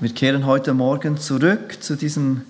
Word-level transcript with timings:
Wir 0.00 0.12
kehren 0.12 0.44
heute 0.44 0.74
Morgen 0.74 1.18
zurück 1.18 1.80
zu 1.80 1.94
diesem 1.94 2.42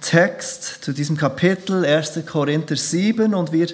Text, 0.00 0.82
zu 0.82 0.92
diesem 0.92 1.16
Kapitel 1.16 1.84
1. 1.84 2.26
Korinther 2.26 2.74
7 2.74 3.34
und 3.34 3.52
wir 3.52 3.68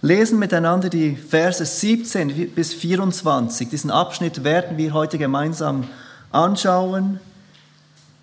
lesen 0.00 0.40
miteinander 0.40 0.88
die 0.88 1.14
Verse 1.14 1.64
17 1.64 2.50
bis 2.50 2.74
24. 2.74 3.68
Diesen 3.68 3.92
Abschnitt 3.92 4.42
werden 4.42 4.76
wir 4.76 4.92
heute 4.92 5.18
gemeinsam 5.18 5.88
anschauen. 6.32 7.20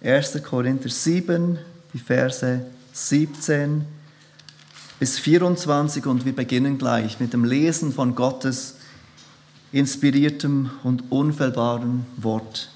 1. 0.03 0.43
Korinther 0.43 0.89
7, 0.89 1.59
die 1.93 1.99
Verse 1.99 2.65
17 2.91 3.85
bis 4.99 5.17
24 5.17 6.05
und 6.05 6.25
wir 6.25 6.35
beginnen 6.35 6.77
gleich 6.77 7.21
mit 7.21 7.31
dem 7.31 7.45
Lesen 7.45 7.93
von 7.93 8.15
Gottes 8.15 8.75
inspiriertem 9.71 10.71
und 10.83 11.09
unfehlbarem 11.09 12.05
Wort. 12.17 12.69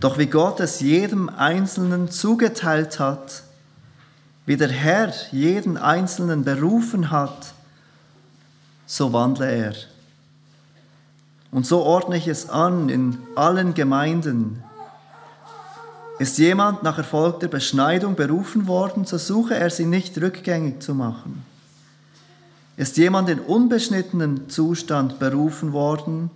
Doch 0.00 0.16
wie 0.16 0.26
Gott 0.26 0.60
es 0.60 0.80
jedem 0.80 1.28
Einzelnen 1.28 2.10
zugeteilt 2.10 3.00
hat, 3.00 3.42
wie 4.46 4.56
der 4.56 4.70
Herr 4.70 5.12
jeden 5.32 5.76
Einzelnen 5.76 6.44
berufen 6.44 7.10
hat, 7.10 7.52
so 8.86 9.12
wandle 9.12 9.50
er. 9.50 9.74
Und 11.50 11.66
so 11.66 11.82
ordne 11.82 12.16
ich 12.16 12.28
es 12.28 12.48
an 12.48 12.88
in 12.88 13.18
allen 13.34 13.74
Gemeinden. 13.74 14.62
Ist 16.18 16.38
jemand 16.38 16.82
nach 16.82 16.98
erfolgter 16.98 17.48
Beschneidung 17.48 18.14
berufen 18.14 18.66
worden, 18.66 19.04
so 19.04 19.18
suche 19.18 19.54
er 19.54 19.70
sie 19.70 19.86
nicht 19.86 20.20
rückgängig 20.20 20.80
zu 20.80 20.94
machen. 20.94 21.44
Ist 22.76 22.96
jemand 22.96 23.28
in 23.28 23.40
unbeschnittenen 23.40 24.48
Zustand 24.48 25.18
berufen 25.18 25.72
worden, 25.72 26.30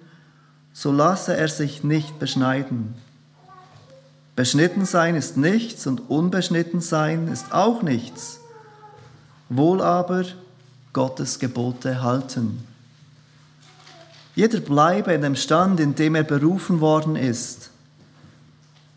so 0.73 0.91
lasse 0.91 1.37
er 1.37 1.49
sich 1.49 1.85
nicht 1.85 2.19
beschneiden. 2.19 2.95
Beschnitten 4.35 4.87
sein 4.87 5.15
ist 5.15 5.37
nichts 5.37 5.87
und 5.87 6.11
unbeschnitten 6.11 6.81
sein 6.81 7.29
ist 7.29 7.53
auch 7.53 7.83
nichts. 7.83 8.41
Wohl 9.49 9.83
aber 9.83 10.25
Gottes 10.93 11.39
Gebote 11.39 12.03
halten. 12.03 12.67
Jeder 14.35 14.61
bleibe 14.61 15.13
in 15.13 15.21
dem 15.21 15.37
Stand, 15.37 15.79
in 15.81 15.95
dem 15.95 16.15
er 16.15 16.23
berufen 16.23 16.81
worden 16.81 17.17
ist. 17.17 17.71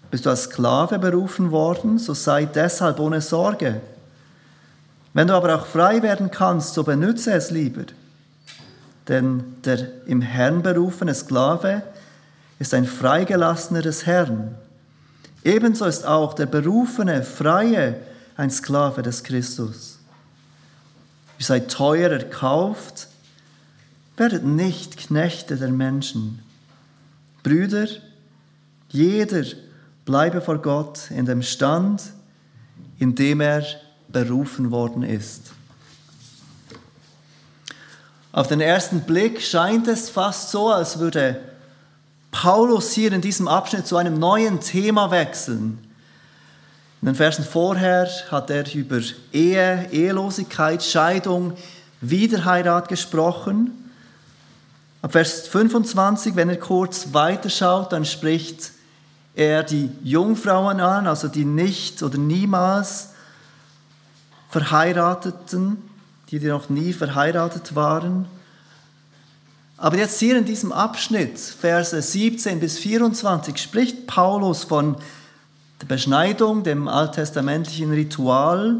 Bist 0.09 0.25
du 0.25 0.29
als 0.29 0.43
Sklave 0.43 0.97
berufen 0.97 1.51
worden, 1.51 1.99
so 1.99 2.13
sei 2.13 2.45
deshalb 2.45 2.99
ohne 2.99 3.19
Sorge. 3.19 3.81
Wenn 5.13 5.27
du 5.27 5.33
aber 5.33 5.55
auch 5.55 5.65
frei 5.65 6.01
werden 6.01 6.31
kannst, 6.31 6.73
so 6.73 6.83
benütze 6.83 7.33
es 7.33 7.51
lieber. 7.51 7.83
Denn 9.09 9.57
der 9.65 10.05
im 10.05 10.21
Herrn 10.21 10.61
berufene 10.61 11.13
Sklave 11.13 11.83
ist 12.59 12.73
ein 12.73 12.85
Freigelassener 12.85 13.81
des 13.81 14.05
Herrn. 14.05 14.55
Ebenso 15.45 15.85
ist 15.85 16.05
auch 16.07 16.33
der 16.33 16.47
berufene, 16.47 17.21
freie 17.21 18.01
ein 18.35 18.49
Sklave 18.49 19.03
des 19.03 19.23
Christus. 19.23 19.99
Ihr 21.37 21.45
seid 21.45 21.71
teuer 21.71 22.09
erkauft, 22.09 23.07
werdet 24.17 24.43
nicht 24.43 24.97
Knechte 24.97 25.55
der 25.55 25.69
Menschen. 25.69 26.41
Brüder, 27.43 27.87
jeder 28.89 29.43
bleibe 30.03 30.41
vor 30.41 30.57
Gott 30.57 31.11
in 31.11 31.27
dem 31.27 31.43
Stand, 31.43 32.01
in 32.97 33.13
dem 33.13 33.39
er 33.39 33.63
berufen 34.07 34.71
worden 34.71 35.03
ist. 35.03 35.51
Auf 38.31 38.47
den 38.47 38.61
ersten 38.61 39.01
Blick 39.01 39.43
scheint 39.43 39.87
es 39.87 40.09
fast 40.09 40.49
so, 40.49 40.69
als 40.71 40.97
würde 40.97 41.39
Paulus 42.35 42.91
hier 42.91 43.13
in 43.13 43.21
diesem 43.21 43.47
Abschnitt 43.47 43.87
zu 43.87 43.95
einem 43.95 44.19
neuen 44.19 44.59
Thema 44.59 45.09
wechseln. 45.09 45.79
In 47.01 47.05
den 47.05 47.15
Versen 47.15 47.45
vorher 47.45 48.09
hat 48.29 48.49
er 48.49 48.75
über 48.75 48.99
Ehe, 49.31 49.87
Ehelosigkeit, 49.89 50.83
Scheidung, 50.83 51.53
Wiederheirat 52.01 52.89
gesprochen. 52.89 53.71
Ab 55.01 55.13
Vers 55.13 55.47
25, 55.47 56.35
wenn 56.35 56.49
er 56.49 56.57
kurz 56.57 57.13
weiterschaut, 57.13 57.93
dann 57.93 58.03
spricht 58.03 58.73
er 59.33 59.63
die 59.63 59.89
Jungfrauen 60.03 60.81
an, 60.81 61.07
also 61.07 61.29
die 61.29 61.45
nicht 61.45 62.03
oder 62.03 62.17
niemals 62.17 63.11
Verheirateten, 64.49 65.77
die, 66.31 66.39
noch 66.39 66.67
nie 66.67 66.91
verheiratet 66.91 67.75
waren. 67.75 68.27
Aber 69.77 69.97
jetzt 69.97 70.19
hier 70.19 70.37
in 70.37 70.45
diesem 70.45 70.71
Abschnitt, 70.71 71.37
Verse 71.37 72.01
17 72.01 72.59
bis 72.59 72.77
24, 72.77 73.57
spricht 73.57 74.07
Paulus 74.07 74.63
von 74.63 74.95
der 75.81 75.87
Beschneidung, 75.87 76.63
dem 76.63 76.87
alttestamentlichen 76.87 77.91
Ritual, 77.91 78.77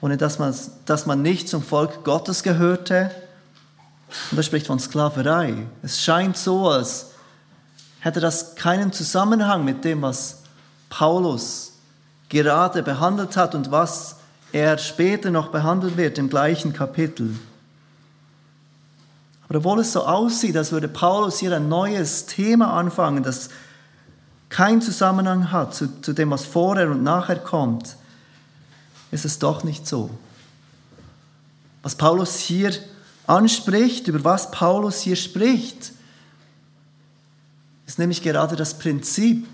ohne 0.00 0.16
dass 0.16 0.40
man, 0.40 0.54
dass 0.86 1.06
man 1.06 1.22
nicht 1.22 1.48
zum 1.48 1.62
Volk 1.62 2.02
Gottes 2.02 2.42
gehörte. 2.42 3.12
Und 4.32 4.38
er 4.38 4.42
spricht 4.42 4.66
von 4.66 4.80
Sklaverei. 4.80 5.66
Es 5.82 6.02
scheint 6.02 6.36
so, 6.36 6.68
als 6.68 7.10
hätte 8.00 8.18
das 8.18 8.56
keinen 8.56 8.92
Zusammenhang 8.92 9.64
mit 9.64 9.84
dem, 9.84 10.02
was 10.02 10.42
Paulus 10.88 11.74
gerade 12.28 12.82
behandelt 12.82 13.36
hat 13.36 13.54
und 13.54 13.70
was 13.70 14.16
er 14.50 14.78
später 14.78 15.30
noch 15.30 15.48
behandelt 15.48 15.96
wird 15.96 16.18
im 16.18 16.28
gleichen 16.28 16.72
Kapitel. 16.72 17.36
Obwohl 19.52 19.80
es 19.80 19.92
so 19.92 20.04
aussieht, 20.04 20.56
als 20.56 20.70
würde 20.70 20.86
Paulus 20.86 21.40
hier 21.40 21.54
ein 21.56 21.68
neues 21.68 22.26
Thema 22.26 22.72
anfangen, 22.72 23.24
das 23.24 23.48
keinen 24.48 24.80
Zusammenhang 24.80 25.50
hat 25.50 25.74
zu, 25.74 26.00
zu 26.02 26.12
dem, 26.12 26.30
was 26.30 26.44
vorher 26.44 26.88
und 26.90 27.02
nachher 27.02 27.38
kommt, 27.38 27.96
ist 29.10 29.24
es 29.24 29.40
doch 29.40 29.64
nicht 29.64 29.88
so. 29.88 30.10
Was 31.82 31.96
Paulus 31.96 32.38
hier 32.38 32.72
anspricht, 33.26 34.06
über 34.06 34.22
was 34.22 34.52
Paulus 34.52 35.00
hier 35.00 35.16
spricht, 35.16 35.92
ist 37.86 37.98
nämlich 37.98 38.22
gerade 38.22 38.54
das 38.54 38.78
Prinzip, 38.78 39.46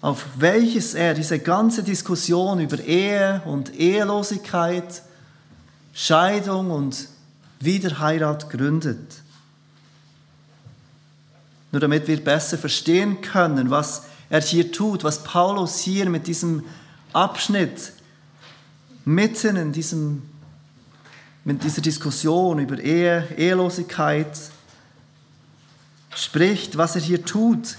auf 0.00 0.24
welches 0.36 0.94
er 0.94 1.12
diese 1.12 1.38
ganze 1.40 1.82
Diskussion 1.82 2.60
über 2.60 2.78
Ehe 2.78 3.42
und 3.44 3.74
Ehelosigkeit, 3.74 5.02
Scheidung 5.92 6.70
und 6.70 7.08
Wiederheirat 7.60 8.50
gründet. 8.50 9.22
Nur 11.72 11.80
damit 11.80 12.06
wir 12.08 12.22
besser 12.22 12.58
verstehen 12.58 13.20
können, 13.20 13.70
was 13.70 14.04
er 14.30 14.40
hier 14.40 14.72
tut, 14.72 15.04
was 15.04 15.22
Paulus 15.22 15.78
hier 15.78 16.08
mit 16.08 16.26
diesem 16.26 16.64
Abschnitt 17.12 17.92
mitten 19.04 19.56
in 19.56 19.72
diesem, 19.72 20.22
mit 21.44 21.62
dieser 21.62 21.80
Diskussion 21.80 22.58
über 22.58 22.78
Ehe, 22.78 23.26
Ehelosigkeit 23.36 24.36
spricht, 26.14 26.76
was 26.76 26.96
er 26.96 27.02
hier 27.02 27.24
tut, 27.24 27.76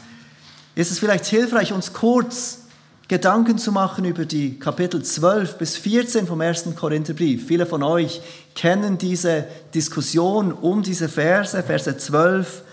ist 0.76 0.92
es 0.92 1.00
vielleicht 1.00 1.26
hilfreich, 1.26 1.74
uns 1.74 1.92
kurz 1.92 2.60
Gedanken 3.08 3.58
zu 3.58 3.72
machen 3.72 4.04
über 4.04 4.26
die 4.26 4.60
Kapitel 4.60 5.02
12 5.02 5.58
bis 5.58 5.78
14 5.78 6.28
vom 6.28 6.42
ersten 6.42 6.76
Korintherbrief. 6.76 7.48
Viele 7.48 7.66
von 7.66 7.82
euch 7.82 8.22
kennen 8.54 8.98
diese 8.98 9.46
Diskussion 9.74 10.52
um 10.52 10.84
diese 10.84 11.08
Verse, 11.08 11.64
Verse 11.64 11.98
12 11.98 12.64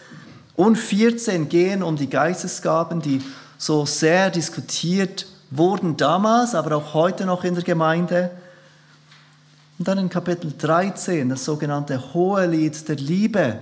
und 0.56 0.77
14 0.77 1.49
gehen 1.49 1.84
um 1.84 1.95
die 1.95 2.11
Geistesgaben, 2.11 3.00
die 3.00 3.21
so 3.59 3.87
sehr 3.87 4.31
diskutiert 4.31 5.27
wurden 5.53 5.97
damals, 5.97 6.56
aber 6.56 6.77
auch 6.77 6.95
heute 6.95 7.27
noch 7.27 7.45
in 7.45 7.55
der 7.55 7.62
Gemeinde. 7.62 8.33
Und 9.78 9.87
dann 9.87 9.99
in 9.99 10.09
Kapitel 10.09 10.53
13 10.59 11.28
das 11.28 11.45
sogenannte 11.45 12.12
Hohelied 12.12 12.89
der 12.89 12.97
Liebe 12.97 13.59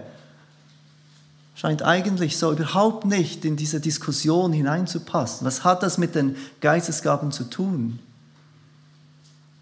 scheint 1.63 1.83
eigentlich 1.85 2.39
so 2.39 2.51
überhaupt 2.51 3.05
nicht 3.05 3.45
in 3.45 3.55
diese 3.55 3.79
Diskussion 3.79 4.53
hineinzupassen. 4.53 5.47
Was 5.47 5.63
hat 5.63 5.85
das 5.85 5.97
mit 5.97 6.17
den 6.17 6.35
Geistesgaben 6.61 7.31
zu 7.31 7.45
tun? 7.45 8.01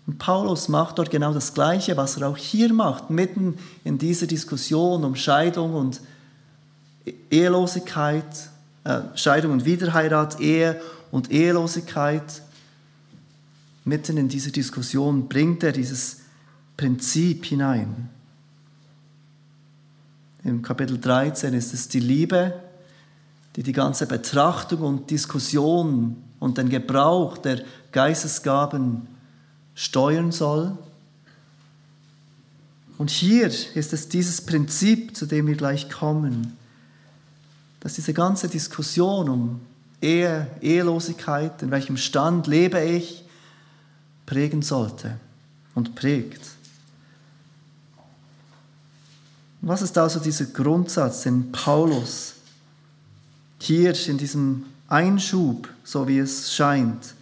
Und 0.07 0.17
Paulus 0.19 0.71
macht 0.71 0.97
dort 0.97 1.11
genau 1.11 1.35
das 1.35 1.53
Gleiche, 1.53 1.99
was 1.99 2.17
er 2.17 2.31
auch 2.31 2.39
hier 2.39 2.73
macht, 2.73 3.11
mitten 3.11 3.59
in 3.85 3.99
dieser 3.99 4.27
Diskussion 4.27 5.05
um 5.05 5.15
Scheidung 5.15 5.75
und 5.75 6.01
Ehelosigkeit, 7.31 8.49
äh, 8.85 9.01
Scheidung 9.15 9.53
und 9.53 9.67
Wiederheirat, 9.67 10.41
Ehe 10.41 10.81
und 11.11 11.31
Ehelosigkeit. 11.31 12.41
Mitten 13.85 14.17
in 14.17 14.31
dieser 14.31 14.53
Diskussion 14.53 15.29
bringt 15.29 15.63
er 15.63 15.73
dieses 15.73 16.21
Prinzip 16.79 17.45
hinein. 17.45 18.09
Im 20.43 20.63
Kapitel 20.63 20.99
13 20.99 21.53
ist 21.53 21.75
es 21.75 21.89
die 21.89 22.01
Liebe, 22.01 22.55
die 23.57 23.63
die 23.63 23.73
ganze 23.73 24.07
Betrachtung 24.07 24.81
und 24.81 25.11
Diskussion 25.11 26.17
und 26.39 26.57
den 26.57 26.69
Gebrauch 26.69 27.37
der 27.37 27.63
Geistesgaben 27.93 29.07
steuern 29.75 30.33
soll. 30.33 30.77
Und 32.97 33.11
hier 33.11 33.47
ist 33.47 33.93
es 33.93 34.09
dieses 34.09 34.41
Prinzip, 34.41 35.17
zu 35.17 35.27
dem 35.27 35.47
wir 35.47 35.57
gleich 35.57 35.91
kommen, 35.91 36.57
dass 37.81 37.95
diese 37.95 38.13
ganze 38.13 38.49
Diskussion 38.49 39.29
um 39.29 39.61
Ehe, 40.03 40.47
Ehelosigkeit, 40.61 41.63
in 41.63 41.71
welchem 41.71 41.97
Stand 41.97 42.47
lebe 42.47 42.81
ich, 42.81 43.25
prägen 44.27 44.63
sollte 44.63 45.17
und 45.75 45.95
prägt. 45.95 46.50
Was 49.63 49.83
ist 49.83 49.97
also 49.99 50.21
dieser 50.21 50.47
Grundsatz, 50.47 51.23
den 51.23 51.53
Paulus 51.53 52.35
hier 53.59 53.95
in 54.09 54.17
diesem 54.17 54.65
Einschub, 54.89 55.69
so 55.85 56.09
wie 56.09 56.19
es 56.19 56.55
scheint, 56.55 57.15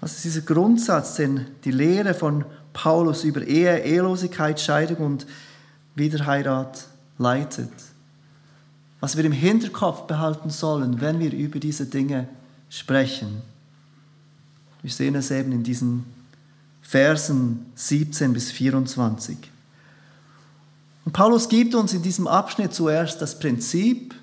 was 0.00 0.16
ist 0.16 0.24
dieser 0.24 0.40
Grundsatz, 0.40 1.16
den 1.16 1.46
die 1.64 1.72
Lehre 1.72 2.14
von 2.14 2.46
Paulus 2.72 3.24
über 3.24 3.42
Ehe, 3.42 3.80
Ehelosigkeit, 3.80 4.58
Scheidung 4.58 4.98
und 4.98 5.26
Wiederheirat 5.94 6.86
leitet? 7.18 7.72
Was 9.00 9.16
wir 9.18 9.24
im 9.26 9.32
Hinterkopf 9.32 10.06
behalten 10.06 10.48
sollen, 10.48 11.02
wenn 11.02 11.20
wir 11.20 11.32
über 11.32 11.58
diese 11.58 11.84
Dinge 11.84 12.28
sprechen. 12.70 13.42
Wir 14.80 14.90
sehen 14.90 15.14
es 15.16 15.30
eben 15.30 15.52
in 15.52 15.62
diesen 15.62 16.06
Versen 16.80 17.66
17 17.74 18.32
bis 18.32 18.50
24. 18.50 19.49
Und 21.04 21.12
Paulus 21.12 21.48
gibt 21.48 21.74
uns 21.74 21.92
in 21.92 22.02
diesem 22.02 22.26
Abschnitt 22.26 22.74
zuerst 22.74 23.22
das 23.22 23.38
Prinzip 23.38 24.14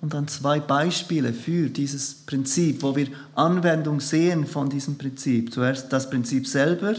und 0.00 0.14
dann 0.14 0.28
zwei 0.28 0.60
Beispiele 0.60 1.32
für 1.32 1.68
dieses 1.68 2.14
Prinzip, 2.14 2.82
wo 2.82 2.96
wir 2.96 3.08
Anwendung 3.34 4.00
sehen 4.00 4.46
von 4.46 4.68
diesem 4.70 4.96
Prinzip. 4.96 5.52
Zuerst 5.52 5.92
das 5.92 6.08
Prinzip 6.08 6.46
selber 6.46 6.94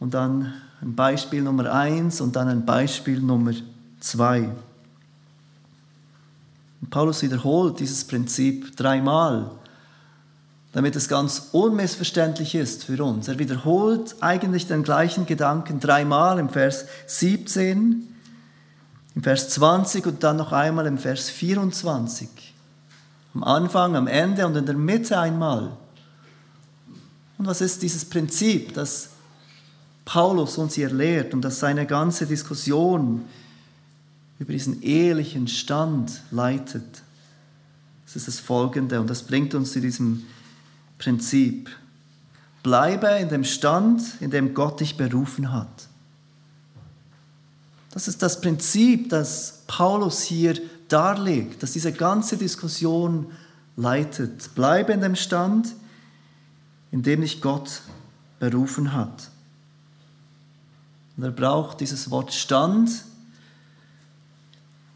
und 0.00 0.14
dann 0.14 0.54
ein 0.80 0.94
Beispiel 0.94 1.42
Nummer 1.42 1.72
eins 1.72 2.20
und 2.20 2.34
dann 2.36 2.48
ein 2.48 2.64
Beispiel 2.64 3.20
Nummer 3.20 3.52
zwei. 4.00 4.50
Und 6.80 6.90
Paulus 6.90 7.22
wiederholt 7.22 7.80
dieses 7.80 8.04
Prinzip 8.04 8.76
dreimal 8.76 9.50
damit 10.72 10.96
es 10.96 11.08
ganz 11.08 11.48
unmissverständlich 11.52 12.54
ist 12.54 12.84
für 12.84 13.02
uns. 13.02 13.28
Er 13.28 13.38
wiederholt 13.38 14.16
eigentlich 14.20 14.66
den 14.66 14.82
gleichen 14.82 15.24
Gedanken 15.24 15.80
dreimal 15.80 16.38
im 16.38 16.50
Vers 16.50 16.84
17, 17.06 18.06
im 19.14 19.22
Vers 19.22 19.48
20 19.50 20.06
und 20.06 20.22
dann 20.22 20.36
noch 20.36 20.52
einmal 20.52 20.86
im 20.86 20.98
Vers 20.98 21.30
24. 21.30 22.28
Am 23.34 23.44
Anfang, 23.44 23.96
am 23.96 24.06
Ende 24.06 24.46
und 24.46 24.56
in 24.56 24.66
der 24.66 24.76
Mitte 24.76 25.18
einmal. 25.18 25.76
Und 27.38 27.46
was 27.46 27.60
ist 27.60 27.82
dieses 27.82 28.04
Prinzip, 28.04 28.74
das 28.74 29.10
Paulus 30.04 30.58
uns 30.58 30.74
hier 30.74 30.90
lehrt 30.90 31.34
und 31.34 31.42
das 31.42 31.60
seine 31.60 31.86
ganze 31.86 32.26
Diskussion 32.26 33.24
über 34.38 34.52
diesen 34.52 34.82
ehelichen 34.82 35.48
Stand 35.48 36.22
leitet? 36.30 37.02
Das 38.04 38.16
ist 38.16 38.28
das 38.28 38.38
Folgende 38.38 39.00
und 39.00 39.08
das 39.08 39.22
bringt 39.22 39.54
uns 39.54 39.72
zu 39.72 39.80
diesem 39.80 40.24
Prinzip. 40.98 41.70
Bleibe 42.62 43.08
in 43.20 43.28
dem 43.28 43.44
Stand, 43.44 44.02
in 44.20 44.30
dem 44.30 44.52
Gott 44.52 44.80
dich 44.80 44.96
berufen 44.96 45.52
hat. 45.52 45.88
Das 47.90 48.08
ist 48.08 48.22
das 48.22 48.40
Prinzip, 48.40 49.08
das 49.08 49.62
Paulus 49.66 50.22
hier 50.22 50.60
darlegt, 50.88 51.62
das 51.62 51.72
diese 51.72 51.92
ganze 51.92 52.36
Diskussion 52.36 53.32
leitet. 53.76 54.54
Bleibe 54.54 54.92
in 54.92 55.00
dem 55.00 55.16
Stand, 55.16 55.74
in 56.90 57.02
dem 57.02 57.20
dich 57.20 57.40
Gott 57.40 57.82
berufen 58.38 58.92
hat. 58.92 59.30
Und 61.16 61.24
er 61.24 61.30
braucht 61.30 61.80
dieses 61.80 62.10
Wort 62.10 62.32
Stand 62.32 62.90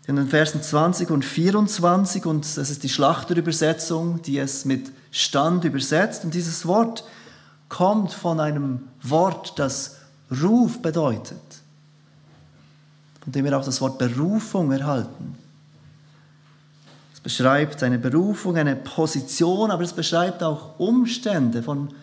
in 0.06 0.16
den 0.16 0.28
Versen 0.28 0.62
20 0.62 1.10
und 1.10 1.24
24 1.24 2.26
und 2.26 2.44
das 2.56 2.70
ist 2.70 2.82
die 2.82 2.88
Schlachterübersetzung, 2.88 4.20
die 4.22 4.38
es 4.38 4.64
mit 4.64 4.90
Stand 5.12 5.64
übersetzt. 5.64 6.24
Und 6.24 6.34
dieses 6.34 6.66
Wort 6.66 7.04
kommt 7.68 8.12
von 8.12 8.40
einem 8.40 8.88
Wort, 9.02 9.58
das 9.58 9.98
Ruf 10.42 10.82
bedeutet, 10.82 11.40
von 13.22 13.32
dem 13.32 13.44
wir 13.44 13.56
auch 13.56 13.64
das 13.64 13.80
Wort 13.80 13.98
Berufung 13.98 14.72
erhalten. 14.72 15.36
Es 17.14 17.20
beschreibt 17.20 17.82
eine 17.84 17.98
Berufung, 17.98 18.56
eine 18.56 18.74
Position, 18.74 19.70
aber 19.70 19.84
es 19.84 19.92
beschreibt 19.92 20.42
auch 20.42 20.80
Umstände 20.80 21.62
von 21.62 21.94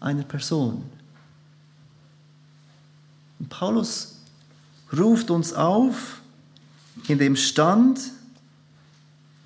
einer 0.00 0.24
Person. 0.24 0.84
Und 3.38 3.48
Paulus 3.48 4.18
ruft 4.92 5.30
uns 5.30 5.54
auf, 5.54 6.20
in 7.08 7.18
dem 7.18 7.36
Stand, 7.36 8.00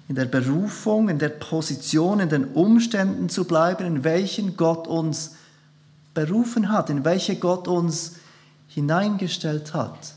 in 0.09 0.14
der 0.14 0.25
Berufung, 0.26 1.09
in 1.09 1.19
der 1.19 1.29
Position, 1.29 2.20
in 2.20 2.29
den 2.29 2.44
Umständen 2.44 3.29
zu 3.29 3.44
bleiben, 3.44 3.87
in 3.87 4.05
welchen 4.05 4.56
Gott 4.56 4.87
uns 4.87 5.37
berufen 6.14 6.70
hat, 6.70 6.91
in 6.91 7.05
welche 7.05 7.37
Gott 7.37 7.69
uns 7.69 8.17
hineingestellt 8.69 9.75
hat. 9.75 10.14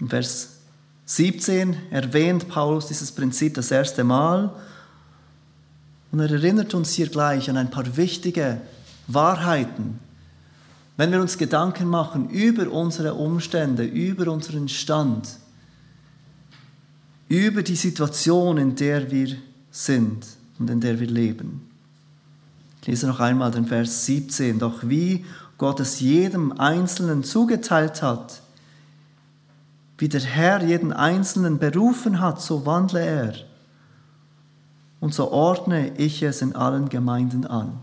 Im 0.00 0.08
Vers 0.10 0.58
17 1.06 1.90
erwähnt 1.90 2.48
Paulus 2.48 2.86
dieses 2.86 3.12
Prinzip 3.12 3.54
das 3.54 3.70
erste 3.70 4.04
Mal 4.04 4.52
und 6.12 6.20
er 6.20 6.30
erinnert 6.30 6.74
uns 6.74 6.92
hier 6.92 7.08
gleich 7.08 7.48
an 7.50 7.56
ein 7.56 7.70
paar 7.70 7.96
wichtige 7.96 8.60
Wahrheiten, 9.06 9.98
wenn 10.98 11.12
wir 11.12 11.20
uns 11.20 11.38
Gedanken 11.38 11.86
machen 11.86 12.28
über 12.28 12.70
unsere 12.70 13.14
Umstände, 13.14 13.84
über 13.84 14.32
unseren 14.32 14.68
Stand, 14.68 15.28
über 17.28 17.62
die 17.62 17.76
Situation, 17.76 18.58
in 18.58 18.74
der 18.74 19.08
wir 19.08 19.36
sind 19.70 20.26
und 20.58 20.68
in 20.68 20.80
der 20.80 20.98
wir 20.98 21.06
leben. 21.06 21.70
Ich 22.80 22.88
lese 22.88 23.06
noch 23.06 23.20
einmal 23.20 23.52
den 23.52 23.66
Vers 23.66 24.06
17. 24.06 24.58
Doch 24.58 24.80
wie 24.82 25.24
Gott 25.56 25.78
es 25.78 26.00
jedem 26.00 26.58
Einzelnen 26.58 27.22
zugeteilt 27.22 28.02
hat, 28.02 28.42
wie 29.98 30.08
der 30.08 30.22
Herr 30.22 30.64
jeden 30.64 30.92
Einzelnen 30.92 31.58
berufen 31.58 32.20
hat, 32.20 32.42
so 32.42 32.66
wandle 32.66 33.06
er. 33.06 33.34
Und 34.98 35.14
so 35.14 35.30
ordne 35.30 35.96
ich 35.96 36.24
es 36.24 36.42
in 36.42 36.56
allen 36.56 36.88
Gemeinden 36.88 37.46
an. 37.46 37.78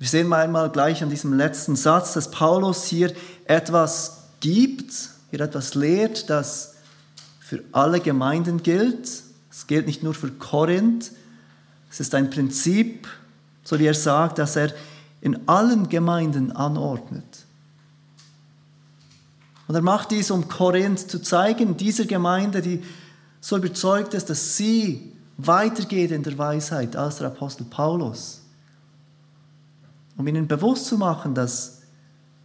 Wir 0.00 0.08
sehen 0.08 0.28
mal 0.28 0.40
einmal 0.40 0.70
gleich 0.70 1.02
an 1.02 1.10
diesem 1.10 1.34
letzten 1.34 1.76
Satz, 1.76 2.14
dass 2.14 2.30
Paulus 2.30 2.86
hier 2.86 3.12
etwas 3.44 4.22
gibt, 4.40 4.94
hier 5.30 5.40
etwas 5.42 5.74
lehrt, 5.74 6.30
das 6.30 6.76
für 7.38 7.62
alle 7.72 8.00
Gemeinden 8.00 8.62
gilt. 8.62 9.06
Es 9.50 9.66
gilt 9.66 9.86
nicht 9.86 10.02
nur 10.02 10.14
für 10.14 10.30
Korinth. 10.30 11.12
Es 11.90 12.00
ist 12.00 12.14
ein 12.14 12.30
Prinzip, 12.30 13.08
so 13.62 13.78
wie 13.78 13.84
er 13.84 13.94
sagt, 13.94 14.38
dass 14.38 14.56
er 14.56 14.72
in 15.20 15.46
allen 15.46 15.90
Gemeinden 15.90 16.52
anordnet. 16.52 17.44
Und 19.68 19.74
er 19.74 19.82
macht 19.82 20.12
dies, 20.12 20.30
um 20.30 20.48
Korinth 20.48 21.10
zu 21.10 21.20
zeigen, 21.20 21.76
dieser 21.76 22.06
Gemeinde, 22.06 22.62
die 22.62 22.82
so 23.42 23.58
überzeugt 23.58 24.14
ist, 24.14 24.30
dass 24.30 24.56
sie 24.56 25.12
weitergeht 25.36 26.10
in 26.10 26.22
der 26.22 26.38
Weisheit 26.38 26.96
als 26.96 27.18
der 27.18 27.26
Apostel 27.26 27.64
Paulus 27.64 28.39
um 30.20 30.28
ihnen 30.28 30.46
bewusst 30.46 30.84
zu 30.84 30.98
machen, 30.98 31.34
dass 31.34 31.80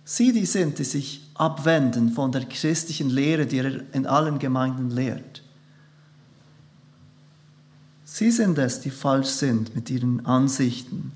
sie 0.05 0.31
die 0.31 0.45
sind, 0.45 0.79
die 0.79 0.85
sich 0.85 1.29
abwenden 1.33 2.13
von 2.13 2.31
der 2.31 2.45
christlichen 2.45 3.09
Lehre, 3.09 3.45
die 3.45 3.57
er 3.57 3.93
in 3.93 4.05
allen 4.05 4.39
Gemeinden 4.39 4.89
lehrt. 4.89 5.43
Sie 8.05 8.31
sind 8.31 8.57
es, 8.59 8.79
die 8.79 8.91
falsch 8.91 9.27
sind 9.27 9.75
mit 9.75 9.89
ihren 9.89 10.25
Ansichten. 10.25 11.11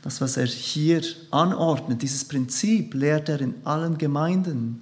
Das, 0.00 0.22
was 0.22 0.38
er 0.38 0.46
hier 0.46 1.02
anordnet, 1.30 2.00
dieses 2.00 2.24
Prinzip, 2.24 2.94
lehrt 2.94 3.28
er 3.28 3.42
in 3.42 3.54
allen 3.64 3.98
Gemeinden. 3.98 4.80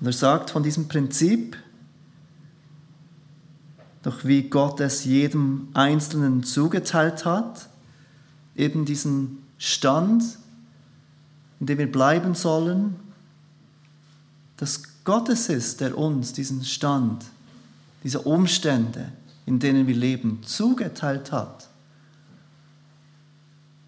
Und 0.00 0.06
er 0.06 0.12
sagt 0.12 0.50
von 0.50 0.62
diesem 0.62 0.86
Prinzip, 0.86 1.56
doch 4.04 4.24
wie 4.24 4.42
Gott 4.42 4.80
es 4.80 5.04
jedem 5.04 5.68
Einzelnen 5.72 6.44
zugeteilt 6.44 7.24
hat, 7.24 7.68
eben 8.54 8.84
diesen 8.84 9.42
Stand, 9.56 10.22
in 11.58 11.66
dem 11.66 11.78
wir 11.78 11.90
bleiben 11.90 12.34
sollen, 12.34 12.96
dass 14.58 14.82
Gott 15.04 15.30
es 15.30 15.48
ist, 15.48 15.80
der 15.80 15.96
uns 15.96 16.34
diesen 16.34 16.64
Stand, 16.64 17.24
diese 18.04 18.20
Umstände, 18.20 19.10
in 19.46 19.58
denen 19.58 19.86
wir 19.86 19.96
leben, 19.96 20.42
zugeteilt 20.42 21.32
hat. 21.32 21.68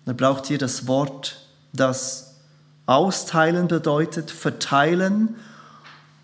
Er 0.06 0.14
braucht 0.14 0.46
hier 0.46 0.58
das 0.58 0.87
Wort, 0.87 1.46
das 1.75 2.37
austeilen 2.87 3.68
bedeutet, 3.68 4.30
verteilen 4.30 5.37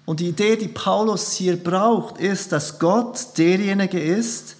und 0.04 0.20
die 0.20 0.28
Idee, 0.28 0.56
die 0.56 0.68
Paulus 0.68 1.32
hier 1.32 1.56
braucht, 1.56 2.18
ist, 2.18 2.52
dass 2.52 2.78
Gott 2.78 3.38
derjenige 3.38 4.00
ist, 4.00 4.56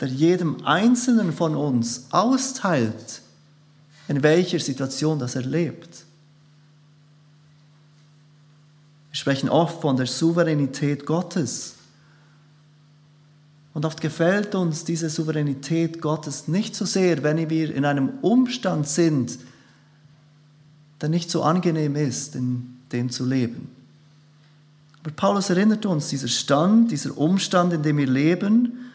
der 0.00 0.08
jedem 0.08 0.64
Einzelnen 0.64 1.32
von 1.32 1.54
uns 1.54 2.06
austeilt, 2.10 3.22
in 4.08 4.22
welcher 4.22 4.58
Situation 4.58 5.18
das 5.18 5.36
er 5.36 5.42
lebt. 5.42 6.04
Wir 9.10 9.16
sprechen 9.16 9.48
oft 9.48 9.80
von 9.80 9.96
der 9.96 10.06
Souveränität 10.06 11.06
Gottes. 11.06 11.76
Und 13.72 13.84
oft 13.84 14.00
gefällt 14.00 14.56
uns 14.56 14.84
diese 14.84 15.08
Souveränität 15.08 16.00
Gottes 16.00 16.48
nicht 16.48 16.74
so 16.74 16.84
sehr, 16.84 17.22
wenn 17.22 17.48
wir 17.48 17.72
in 17.74 17.84
einem 17.84 18.18
Umstand 18.22 18.88
sind, 18.88 19.38
der 21.00 21.08
nicht 21.08 21.30
so 21.30 21.42
angenehm 21.44 21.94
ist, 21.94 22.34
in 22.34 22.73
dem 22.94 23.10
zu 23.10 23.26
leben. 23.26 23.68
Aber 25.02 25.12
Paulus 25.12 25.50
erinnert 25.50 25.84
uns, 25.84 26.08
dieser 26.08 26.28
Stand, 26.28 26.90
dieser 26.90 27.18
Umstand, 27.18 27.74
in 27.74 27.82
dem 27.82 27.98
wir 27.98 28.06
leben, 28.06 28.90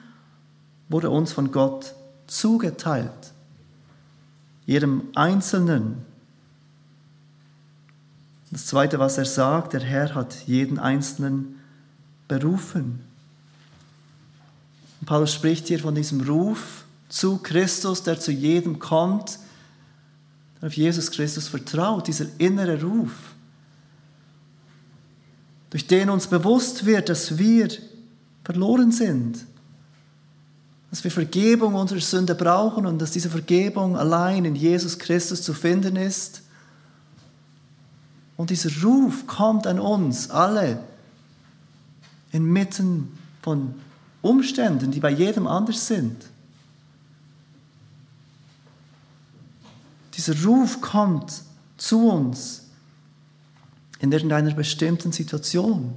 wurde 0.88 1.12
uns 1.12 1.32
von 1.32 1.52
Gott 1.52 1.94
zugeteilt. 2.26 3.12
Jedem 4.66 5.04
Einzelnen. 5.14 5.98
Das 8.50 8.66
Zweite, 8.66 8.98
was 8.98 9.20
er 9.20 9.26
sagt, 9.26 9.74
der 9.74 9.82
Herr 9.82 10.16
hat 10.16 10.48
jeden 10.48 10.80
Einzelnen 10.80 11.60
berufen. 12.28 13.02
Und 15.00 15.06
Paulus 15.06 15.34
spricht 15.34 15.68
hier 15.68 15.80
von 15.80 15.94
diesem 15.94 16.22
Ruf 16.22 16.86
zu 17.10 17.38
Christus, 17.38 18.02
der 18.02 18.20
zu 18.20 18.32
jedem 18.32 18.80
kommt, 18.80 19.40
der 20.60 20.68
auf 20.68 20.74
Jesus 20.74 21.12
Christus 21.12 21.48
vertraut, 21.48 22.08
dieser 22.08 22.26
innere 22.40 22.82
Ruf, 22.82 23.29
durch 25.70 25.88
den 25.88 26.10
uns 26.10 26.28
bewusst 26.28 26.86
wird, 26.86 27.10
dass 27.10 27.38
wir 27.38 27.70
verloren 28.44 28.92
sind, 28.92 29.46
dass 30.90 31.04
wir 31.04 31.12
Vergebung 31.12 31.76
unserer 31.76 32.00
Sünde 32.00 32.34
brauchen 32.34 32.86
und 32.86 33.00
dass 33.00 33.12
diese 33.12 33.30
Vergebung 33.30 33.96
allein 33.96 34.46
in 34.46 34.56
Jesus 34.56 34.98
Christus 34.98 35.44
zu 35.44 35.54
finden 35.54 35.96
ist. 35.96 36.42
Und 38.38 38.50
dieser 38.50 38.72
Ruf 38.82 39.28
kommt 39.28 39.68
an 39.68 39.80
uns 39.80 40.32
alle 40.32 40.80
inmitten 42.32 43.18
von 43.42 43.76
Umständen, 44.22 44.92
die 44.92 45.00
bei 45.00 45.12
jedem 45.12 45.46
anders 45.46 45.86
sind. 45.86 46.26
Dieser 50.16 50.44
Ruf 50.44 50.82
kommt 50.82 51.44
zu 51.78 52.10
uns 52.10 52.69
in 54.00 54.12
irgendeiner 54.12 54.54
bestimmten 54.54 55.12
Situation. 55.12 55.96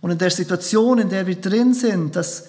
Und 0.00 0.10
in 0.10 0.18
der 0.18 0.30
Situation, 0.30 0.98
in 0.98 1.08
der 1.08 1.26
wir 1.26 1.40
drin 1.40 1.72
sind, 1.72 2.14
das 2.16 2.48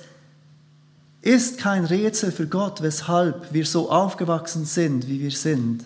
ist 1.22 1.58
kein 1.58 1.86
Rätsel 1.86 2.32
für 2.32 2.48
Gott, 2.48 2.82
weshalb 2.82 3.54
wir 3.54 3.66
so 3.66 3.90
aufgewachsen 3.90 4.66
sind, 4.66 5.08
wie 5.08 5.20
wir 5.22 5.32
sind. 5.32 5.86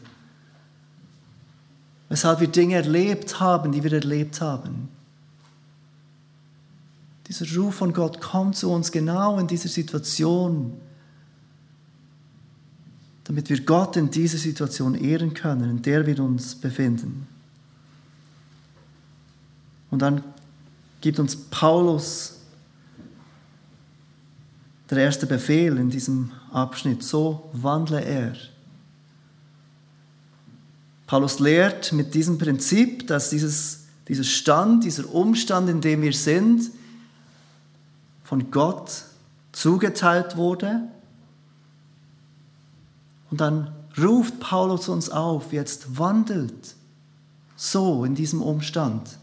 Weshalb 2.10 2.39
wir 2.39 2.48
Dinge 2.48 2.75
erlebt 2.75 3.39
haben, 3.39 3.72
die 3.72 3.84
wir 3.84 3.94
erlebt 3.94 4.42
haben. 4.42 4.89
Dieser 7.28 7.46
Ruf 7.56 7.75
von 7.75 7.94
Gott 7.94 8.20
kommt 8.20 8.56
zu 8.56 8.72
uns 8.72 8.92
genau 8.92 9.38
in 9.38 9.48
dieser 9.48 9.70
Situation, 9.70 10.74
damit 13.25 13.48
wir 13.50 13.62
Gott 13.62 13.96
in 13.96 14.10
dieser 14.10 14.39
Situation 14.39 14.96
ehren 14.96 15.36
können, 15.36 15.70
in 15.70 15.82
der 15.84 16.08
wir 16.08 16.20
uns 16.20 16.56
befinden. 16.56 17.28
Und 19.91 20.01
dann 20.01 20.24
gibt 21.01 21.19
uns 21.19 21.36
Paulus 21.36 22.36
der 24.89 25.00
erste 25.00 25.27
Befehl 25.27 25.77
in 25.77 25.89
diesem 25.89 26.31
Abschnitt. 26.51 27.03
So 27.03 27.50
wandle 27.53 28.03
er. 28.03 28.34
Paulus 31.08 31.39
lehrt 31.39 31.91
mit 31.91 32.13
diesem 32.13 32.38
Prinzip, 32.38 33.08
dass 33.08 33.29
dieses, 33.29 33.86
dieser 34.08 34.24
Stand, 34.24 34.84
dieser 34.84 35.12
Umstand, 35.13 35.69
in 35.69 35.81
dem 35.81 36.01
wir 36.01 36.13
sind, 36.13 36.69
von 38.24 38.51
Gott 38.51 39.05
zugeteilt 39.51 40.38
wurde. 40.38 40.81
Und 43.31 43.41
dann 43.41 43.72
ruft 43.98 44.39
Paulus 44.39 44.88
uns 44.88 45.10
auf, 45.10 45.51
jetzt 45.51 45.98
wandelt 45.98 46.75
so 47.55 48.05
in 48.05 48.15
diesem 48.15 48.41
Umstand. 48.41 49.19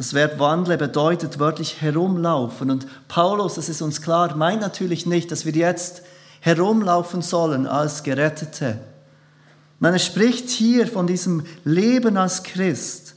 Das 0.00 0.14
Wort 0.14 0.38
wandle 0.38 0.78
bedeutet 0.78 1.38
wörtlich 1.38 1.82
herumlaufen. 1.82 2.70
Und 2.70 2.86
Paulus, 3.06 3.56
das 3.56 3.68
ist 3.68 3.82
uns 3.82 4.00
klar, 4.00 4.34
meint 4.34 4.62
natürlich 4.62 5.04
nicht, 5.04 5.30
dass 5.30 5.44
wir 5.44 5.52
jetzt 5.52 6.00
herumlaufen 6.40 7.20
sollen 7.20 7.66
als 7.66 8.02
Gerettete. 8.02 8.80
Nein, 9.78 9.92
er 9.92 9.98
spricht 9.98 10.48
hier 10.48 10.86
von 10.86 11.06
diesem 11.06 11.44
Leben 11.64 12.16
als 12.16 12.44
Christ, 12.44 13.14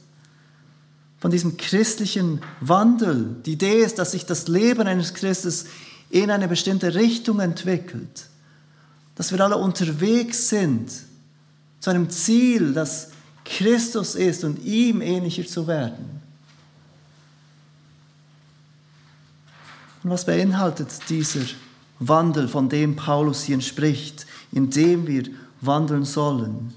von 1.19 1.31
diesem 1.31 1.55
christlichen 1.55 2.41
Wandel. 2.59 3.37
Die 3.45 3.53
Idee 3.53 3.79
ist, 3.79 3.97
dass 3.97 4.11
sich 4.11 4.25
das 4.25 4.49
Leben 4.49 4.85
eines 4.85 5.13
Christus 5.13 5.63
in 6.09 6.29
eine 6.31 6.49
bestimmte 6.49 6.95
Richtung 6.95 7.39
entwickelt. 7.39 8.25
Dass 9.15 9.31
wir 9.31 9.39
alle 9.39 9.55
unterwegs 9.55 10.49
sind 10.49 10.91
zu 11.79 11.91
einem 11.91 12.09
Ziel, 12.09 12.73
das 12.73 13.11
Christus 13.45 14.15
ist 14.15 14.43
und 14.43 14.61
ihm 14.65 14.99
ähnlicher 14.99 15.47
zu 15.47 15.65
werden. 15.65 16.22
Und 20.03 20.09
was 20.09 20.25
beinhaltet 20.25 21.09
dieser 21.09 21.45
Wandel, 21.99 22.47
von 22.47 22.67
dem 22.67 22.95
Paulus 22.95 23.43
hier 23.43 23.61
spricht, 23.61 24.25
in 24.51 24.69
dem 24.69 25.07
wir 25.07 25.23
wandeln 25.61 26.03
sollen? 26.03 26.73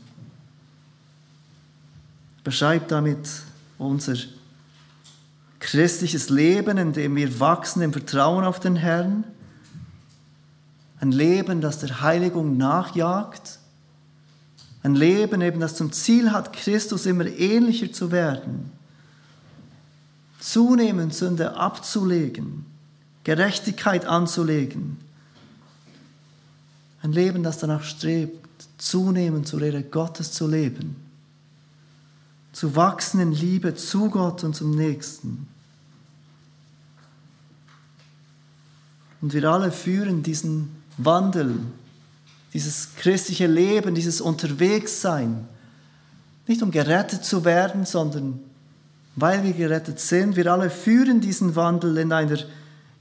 Beschreibt 2.44 2.92
damit 2.92 3.28
unser 3.78 4.14
christliches 5.58 6.28
Leben, 6.28 6.78
in 6.78 6.92
dem 6.92 7.16
wir 7.16 7.40
wachsen 7.40 7.82
im 7.82 7.92
Vertrauen 7.92 8.44
auf 8.44 8.60
den 8.60 8.76
Herrn. 8.76 9.24
Ein 11.00 11.10
Leben, 11.10 11.60
das 11.60 11.80
der 11.80 12.00
Heiligung 12.02 12.56
nachjagt. 12.56 13.58
Ein 14.84 14.94
Leben 14.94 15.40
eben, 15.40 15.58
das 15.58 15.74
zum 15.74 15.90
Ziel 15.90 16.30
hat, 16.30 16.52
Christus 16.52 17.06
immer 17.06 17.26
ähnlicher 17.26 17.92
zu 17.92 18.12
werden. 18.12 18.70
Zunehmend 20.38 21.12
Sünde 21.12 21.56
abzulegen 21.56 22.66
Gerechtigkeit 23.26 24.04
anzulegen. 24.04 24.98
Ein 27.02 27.10
Leben, 27.10 27.42
das 27.42 27.58
danach 27.58 27.82
strebt, 27.82 28.68
zunehmend 28.78 29.48
zur 29.48 29.62
Ehre 29.62 29.82
Gottes 29.82 30.30
zu 30.30 30.46
leben. 30.46 30.94
Zu 32.52 32.76
wachsen 32.76 33.18
in 33.18 33.32
Liebe 33.32 33.74
zu 33.74 34.10
Gott 34.10 34.44
und 34.44 34.54
zum 34.54 34.76
Nächsten. 34.76 35.48
Und 39.20 39.32
wir 39.32 39.50
alle 39.50 39.72
führen 39.72 40.22
diesen 40.22 40.70
Wandel, 40.96 41.58
dieses 42.54 42.94
christliche 42.94 43.48
Leben, 43.48 43.96
dieses 43.96 44.20
Unterwegssein, 44.20 45.48
nicht 46.46 46.62
um 46.62 46.70
gerettet 46.70 47.24
zu 47.24 47.44
werden, 47.44 47.86
sondern 47.86 48.38
weil 49.16 49.42
wir 49.42 49.52
gerettet 49.52 49.98
sind. 49.98 50.36
Wir 50.36 50.52
alle 50.52 50.70
führen 50.70 51.20
diesen 51.20 51.56
Wandel 51.56 51.96
in 51.98 52.12
einer 52.12 52.38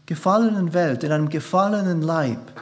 gefallenen 0.05 0.73
Welt, 0.73 1.03
in 1.03 1.11
einem 1.11 1.29
gefallenen 1.29 2.01
Leib, 2.01 2.61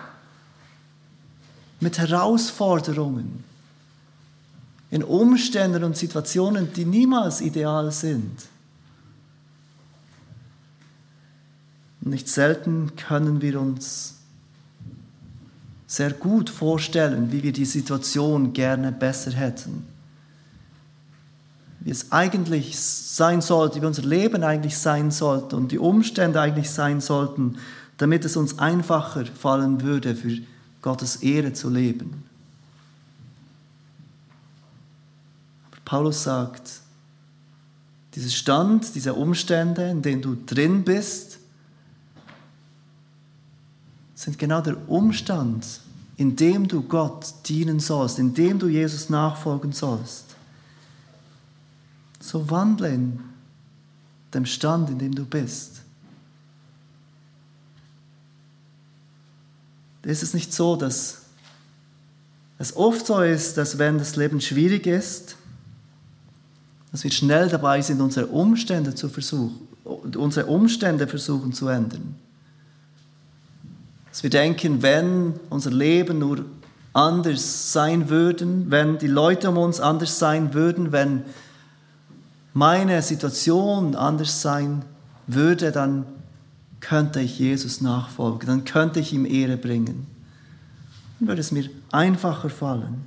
mit 1.80 1.98
Herausforderungen, 1.98 3.44
in 4.90 5.04
Umständen 5.04 5.84
und 5.84 5.98
Situationen, 5.98 6.72
die 6.74 6.86
niemals 6.86 7.42
ideal 7.42 7.92
sind. 7.92 8.46
Nicht 12.02 12.30
selten 12.30 12.96
können 12.96 13.42
wir 13.42 13.60
uns 13.60 14.16
sehr 15.88 16.12
gut 16.12 16.50
vorstellen, 16.50 17.32
wie 17.32 17.44
wir 17.44 17.54
die 17.54 17.66
Situation 17.66 18.54
gerne 18.54 18.92
besser 18.92 19.32
hätten 19.32 19.93
wie 21.84 21.92
es 21.92 22.12
eigentlich 22.12 22.80
sein 22.80 23.42
sollte, 23.42 23.82
wie 23.82 23.86
unser 23.86 24.04
Leben 24.04 24.44
eigentlich 24.44 24.78
sein 24.78 25.12
sollte 25.12 25.58
und 25.58 25.72
die 25.72 25.80
Umstände 25.80 26.40
eigentlich 26.40 26.70
sein 26.70 27.02
sollten, 27.02 27.58
damit 27.98 28.24
es 28.26 28.38
uns 28.38 28.58
einfacher 28.58 29.26
fallen 29.26 29.82
würde, 29.82 30.16
für 30.16 30.40
Gottes 30.82 31.18
Ehre 31.18 31.54
zu 31.54 31.70
leben. 31.70 32.24
Aber 35.72 35.82
Paulus 35.84 36.24
sagt, 36.24 36.82
dieser 38.16 38.30
Stand, 38.30 38.96
diese 38.96 39.14
Umstände, 39.14 39.90
in 39.90 40.02
denen 40.02 40.22
du 40.22 40.38
drin 40.46 40.84
bist, 40.84 41.40
sind 44.16 44.38
genau 44.38 44.62
der 44.62 44.90
Umstand, 44.90 45.66
in 46.16 46.36
dem 46.36 46.68
du 46.68 46.84
Gott 46.84 47.34
dienen 47.46 47.80
sollst, 47.80 48.20
in 48.20 48.34
dem 48.34 48.60
du 48.60 48.68
Jesus 48.68 49.10
nachfolgen 49.10 49.74
sollst. 49.74 50.33
So 52.24 52.50
wandle 52.50 52.88
in 52.88 53.20
dem 54.34 54.46
Stand, 54.46 54.90
in 54.90 54.98
dem 54.98 55.14
du 55.14 55.26
bist. 55.26 55.82
ist 60.04 60.22
es 60.22 60.34
nicht 60.34 60.54
so, 60.54 60.76
dass 60.76 61.22
es 62.58 62.76
oft 62.76 63.06
so 63.06 63.22
ist, 63.22 63.58
dass 63.58 63.78
wenn 63.78 63.98
das 63.98 64.16
Leben 64.18 64.42
schwierig 64.42 64.86
ist, 64.86 65.38
dass 66.92 67.04
wir 67.04 67.12
schnell 67.12 67.50
dabei 67.50 67.82
sind, 67.82 68.02
unsere 68.02 68.28
Umstände 68.28 68.96
zu 68.96 69.10
versuchen, 69.10 69.68
unsere 69.84 70.48
Umstände 70.48 71.08
versuchen 71.08 71.54
zu 71.54 71.68
ändern. 71.68 72.16
Dass 74.10 74.24
wir 74.24 74.30
denken, 74.30 74.82
wenn 74.82 75.40
unser 75.50 75.72
Leben 75.72 76.20
nur 76.20 76.46
anders 76.92 77.72
sein 77.72 78.10
würden, 78.10 78.72
wenn 78.72 78.98
die 78.98 79.08
Leute 79.08 79.50
um 79.50 79.58
uns 79.58 79.80
anders 79.80 80.20
sein 80.20 80.54
würden, 80.54 80.92
wenn 80.92 81.24
meine 82.54 83.02
Situation 83.02 83.96
anders 83.96 84.42
sein 84.42 84.84
würde, 85.28 85.72
dann 85.72 86.06
könnte 86.80 87.22
ich 87.22 87.40
Jesus 87.40 87.82
nachfolgen, 87.82 88.48
dann 88.48 88.66
könnte 88.66 89.00
ich 89.00 89.14
ihm 89.14 89.26
Ehre 89.26 89.58
bringen. 89.58 90.06
Dann 91.20 91.28
würde 91.28 91.42
es 91.42 91.52
mir 91.52 91.70
einfacher 91.92 92.50
fallen. 92.50 93.06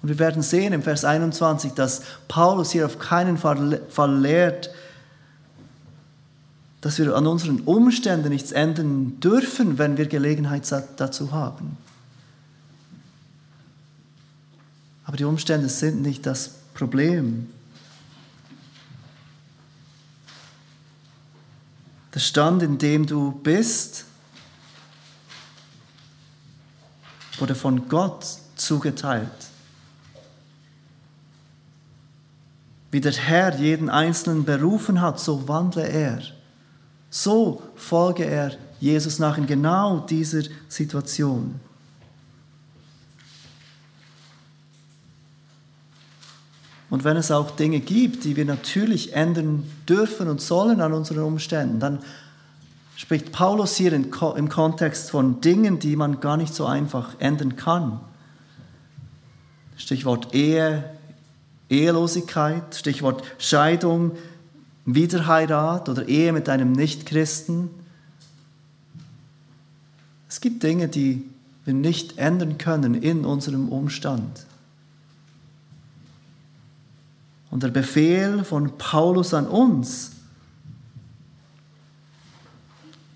Und 0.00 0.08
wir 0.08 0.18
werden 0.18 0.42
sehen 0.42 0.72
im 0.72 0.82
Vers 0.82 1.04
21, 1.04 1.72
dass 1.72 2.02
Paulus 2.28 2.70
hier 2.70 2.86
auf 2.86 2.98
keinen 2.98 3.36
Fall 3.36 4.20
lehrt, 4.20 4.70
dass 6.80 6.98
wir 6.98 7.16
an 7.16 7.26
unseren 7.26 7.60
Umständen 7.62 8.28
nichts 8.28 8.52
ändern 8.52 9.18
dürfen, 9.18 9.78
wenn 9.78 9.96
wir 9.96 10.06
Gelegenheit 10.06 10.62
dazu 10.96 11.32
haben. 11.32 11.76
Aber 15.04 15.16
die 15.16 15.24
Umstände 15.24 15.68
sind 15.68 16.02
nicht 16.02 16.26
das 16.26 16.50
Problem. 16.74 17.48
Der 22.14 22.20
Stand, 22.20 22.62
in 22.62 22.78
dem 22.78 23.06
du 23.06 23.32
bist, 23.32 24.04
wurde 27.38 27.54
von 27.54 27.88
Gott 27.88 28.26
zugeteilt. 28.56 29.28
Wie 32.90 33.00
der 33.00 33.12
Herr 33.12 33.54
jeden 33.58 33.90
Einzelnen 33.90 34.44
berufen 34.44 35.00
hat, 35.00 35.20
so 35.20 35.46
wandle 35.48 35.86
er. 35.86 36.22
So 37.10 37.62
folge 37.74 38.24
er 38.24 38.56
Jesus 38.80 39.18
nach 39.18 39.38
in 39.38 39.46
genau 39.46 40.00
dieser 40.00 40.42
Situation. 40.68 41.60
Und 46.96 47.04
wenn 47.04 47.18
es 47.18 47.30
auch 47.30 47.50
Dinge 47.50 47.80
gibt, 47.80 48.24
die 48.24 48.36
wir 48.36 48.46
natürlich 48.46 49.12
ändern 49.12 49.70
dürfen 49.86 50.28
und 50.28 50.40
sollen 50.40 50.80
an 50.80 50.94
unseren 50.94 51.24
Umständen, 51.24 51.78
dann 51.78 51.98
spricht 52.96 53.32
Paulus 53.32 53.76
hier 53.76 53.92
im 53.92 54.48
Kontext 54.48 55.10
von 55.10 55.42
Dingen, 55.42 55.78
die 55.78 55.94
man 55.94 56.20
gar 56.20 56.38
nicht 56.38 56.54
so 56.54 56.64
einfach 56.64 57.10
ändern 57.18 57.56
kann. 57.56 58.00
Stichwort 59.76 60.34
Ehe, 60.34 60.84
Ehelosigkeit, 61.68 62.74
Stichwort 62.74 63.22
Scheidung, 63.36 64.12
Wiederheirat 64.86 65.90
oder 65.90 66.08
Ehe 66.08 66.32
mit 66.32 66.48
einem 66.48 66.72
Nichtchristen. 66.72 67.68
Es 70.30 70.40
gibt 70.40 70.62
Dinge, 70.62 70.88
die 70.88 71.28
wir 71.66 71.74
nicht 71.74 72.16
ändern 72.16 72.56
können 72.56 72.94
in 72.94 73.26
unserem 73.26 73.68
Umstand. 73.68 74.46
Und 77.50 77.62
der 77.62 77.68
Befehl 77.68 78.44
von 78.44 78.76
Paulus 78.76 79.34
an 79.34 79.46
uns, 79.46 80.12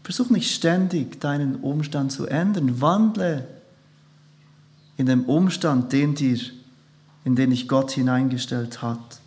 versuch 0.02 0.30
nicht 0.30 0.52
ständig 0.52 1.20
deinen 1.20 1.56
Umstand 1.56 2.10
zu 2.10 2.26
ändern, 2.26 2.80
wandle 2.80 3.46
in 4.96 5.07
dem 5.07 5.24
Umstand, 5.24 5.92
den 5.92 6.14
dir, 6.14 6.38
in 7.24 7.37
den 7.37 7.50
dich 7.50 7.68
Gott 7.68 7.92
hineingestellt 7.92 8.83
hat. 8.83 9.20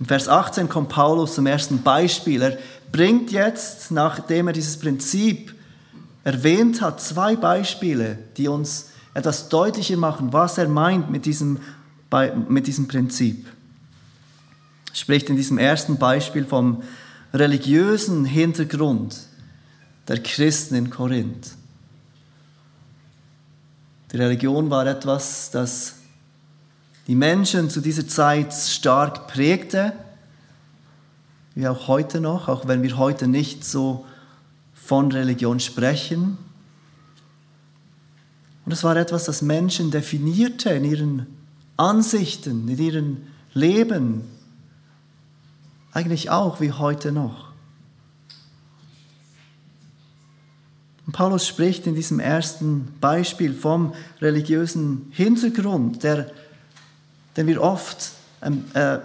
In 0.00 0.06
Vers 0.06 0.28
18 0.28 0.68
kommt 0.68 0.88
Paulus 0.88 1.34
zum 1.34 1.46
ersten 1.46 1.82
Beispiel. 1.82 2.42
Er 2.42 2.58
bringt 2.90 3.30
jetzt, 3.30 3.90
nachdem 3.90 4.48
er 4.48 4.52
dieses 4.52 4.78
Prinzip 4.78 5.54
erwähnt 6.24 6.82
hat, 6.82 7.00
zwei 7.00 7.36
Beispiele, 7.36 8.18
die 8.36 8.48
uns 8.48 8.90
etwas 9.14 9.48
deutlicher 9.48 9.96
machen, 9.96 10.32
was 10.32 10.58
er 10.58 10.68
meint 10.68 11.10
mit 11.10 11.26
diesem, 11.26 11.58
mit 12.48 12.66
diesem 12.66 12.88
Prinzip. 12.88 13.46
Er 14.90 14.96
spricht 14.96 15.28
in 15.28 15.36
diesem 15.36 15.58
ersten 15.58 15.98
Beispiel 15.98 16.44
vom 16.44 16.82
religiösen 17.32 18.24
Hintergrund 18.24 19.26
der 20.06 20.22
Christen 20.22 20.76
in 20.76 20.90
Korinth. 20.90 21.52
Die 24.12 24.16
Religion 24.16 24.70
war 24.70 24.86
etwas, 24.86 25.50
das 25.50 25.96
die 27.08 27.16
Menschen 27.16 27.68
zu 27.68 27.80
dieser 27.80 28.06
Zeit 28.06 28.52
stark 28.52 29.26
prägte, 29.26 29.92
wie 31.54 31.66
auch 31.66 31.88
heute 31.88 32.20
noch, 32.20 32.48
auch 32.48 32.66
wenn 32.66 32.82
wir 32.82 32.96
heute 32.96 33.26
nicht 33.26 33.64
so 33.64 34.06
von 34.74 35.10
Religion 35.10 35.60
sprechen. 35.60 36.38
Und 38.64 38.72
es 38.72 38.84
war 38.84 38.96
etwas, 38.96 39.24
das 39.24 39.42
Menschen 39.42 39.90
definierte 39.90 40.70
in 40.70 40.84
ihren 40.84 41.26
Ansichten, 41.76 42.68
in 42.68 42.78
ihrem 42.78 43.16
Leben, 43.52 44.22
eigentlich 45.92 46.30
auch 46.30 46.60
wie 46.60 46.72
heute 46.72 47.12
noch. 47.12 47.52
Und 51.06 51.12
Paulus 51.12 51.46
spricht 51.46 51.86
in 51.86 51.94
diesem 51.94 52.18
ersten 52.18 52.94
Beispiel 53.00 53.52
vom 53.52 53.94
religiösen 54.20 55.08
Hintergrund, 55.10 56.02
der 56.02 56.30
den 57.36 57.46
wir 57.46 57.60
oft 57.60 58.12
ähm, 58.42 58.64
äh, 58.74 58.98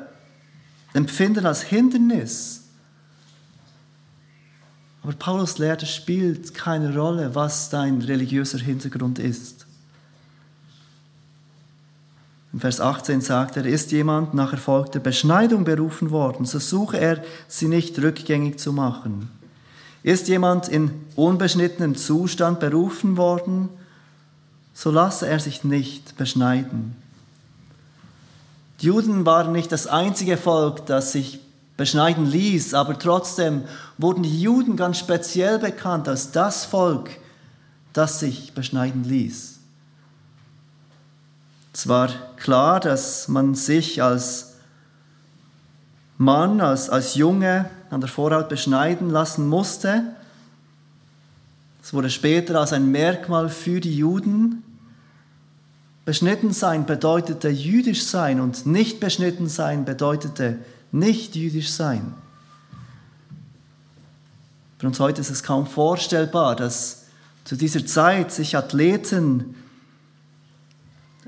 empfinden 0.93 1.45
als 1.45 1.63
Hindernis. 1.63 2.63
Aber 5.01 5.13
Paulus 5.13 5.57
lehrt, 5.57 5.83
es 5.83 5.95
spielt 5.95 6.53
keine 6.53 6.95
Rolle, 6.95 7.33
was 7.33 7.69
dein 7.69 8.01
religiöser 8.01 8.59
Hintergrund 8.59 9.17
ist. 9.17 9.58
Vers 12.57 12.81
18 12.81 13.21
sagt 13.21 13.57
er, 13.57 13.65
ist 13.65 13.91
jemand 13.91 14.33
nach 14.33 14.53
erfolgter 14.53 14.99
Beschneidung 14.99 15.65
berufen 15.65 16.09
worden, 16.09 16.45
so 16.45 16.57
suche 16.57 16.97
er, 16.97 17.23
sie 17.47 17.67
nicht 17.67 17.99
rückgängig 17.99 18.57
zu 18.57 18.73
machen. 18.73 19.29
Ist 20.01 20.27
jemand 20.27 20.67
in 20.67 20.91
unbeschnittenem 21.15 21.95
Zustand 21.95 22.59
berufen 22.59 23.17
worden, 23.17 23.69
so 24.73 24.89
lasse 24.89 25.27
er 25.27 25.39
sich 25.39 25.63
nicht 25.63 26.17
beschneiden. 26.17 26.95
Die 28.81 28.87
Juden 28.87 29.25
waren 29.25 29.51
nicht 29.51 29.71
das 29.71 29.85
einzige 29.85 30.37
Volk, 30.37 30.85
das 30.87 31.11
sich 31.11 31.39
beschneiden 31.77 32.25
ließ, 32.25 32.73
aber 32.73 32.97
trotzdem 32.97 33.63
wurden 33.97 34.23
die 34.23 34.41
Juden 34.41 34.75
ganz 34.75 34.97
speziell 34.97 35.59
bekannt 35.59 36.07
als 36.07 36.31
das 36.31 36.65
Volk, 36.65 37.11
das 37.93 38.19
sich 38.19 38.53
beschneiden 38.53 39.03
ließ. 39.03 39.59
Es 41.73 41.87
war 41.87 42.09
klar, 42.39 42.79
dass 42.79 43.27
man 43.27 43.55
sich 43.55 44.01
als 44.01 44.55
Mann, 46.17 46.61
als, 46.61 46.89
als 46.89 47.15
Junge 47.15 47.69
an 47.89 48.01
der 48.01 48.09
Vorhaut 48.09 48.49
beschneiden 48.49 49.09
lassen 49.09 49.47
musste. 49.47 50.03
Es 51.81 51.93
wurde 51.93 52.09
später 52.09 52.59
als 52.59 52.73
ein 52.73 52.91
Merkmal 52.91 53.49
für 53.49 53.79
die 53.79 53.95
Juden 53.95 54.63
Beschnitten 56.09 56.53
sein 56.53 56.87
bedeutete 56.87 57.49
jüdisch 57.49 58.03
sein 58.03 58.39
und 58.39 58.65
nicht 58.65 58.99
beschnitten 58.99 59.47
sein 59.47 59.85
bedeutete 59.85 60.57
nicht 60.91 61.35
jüdisch 61.35 61.69
sein. 61.69 62.15
Für 64.79 64.87
uns 64.87 64.99
heute 64.99 65.21
ist 65.21 65.29
es 65.29 65.43
kaum 65.43 65.67
vorstellbar, 65.67 66.55
dass 66.55 67.05
zu 67.43 67.55
dieser 67.55 67.85
Zeit 67.85 68.31
sich 68.31 68.57
Athleten, 68.57 69.53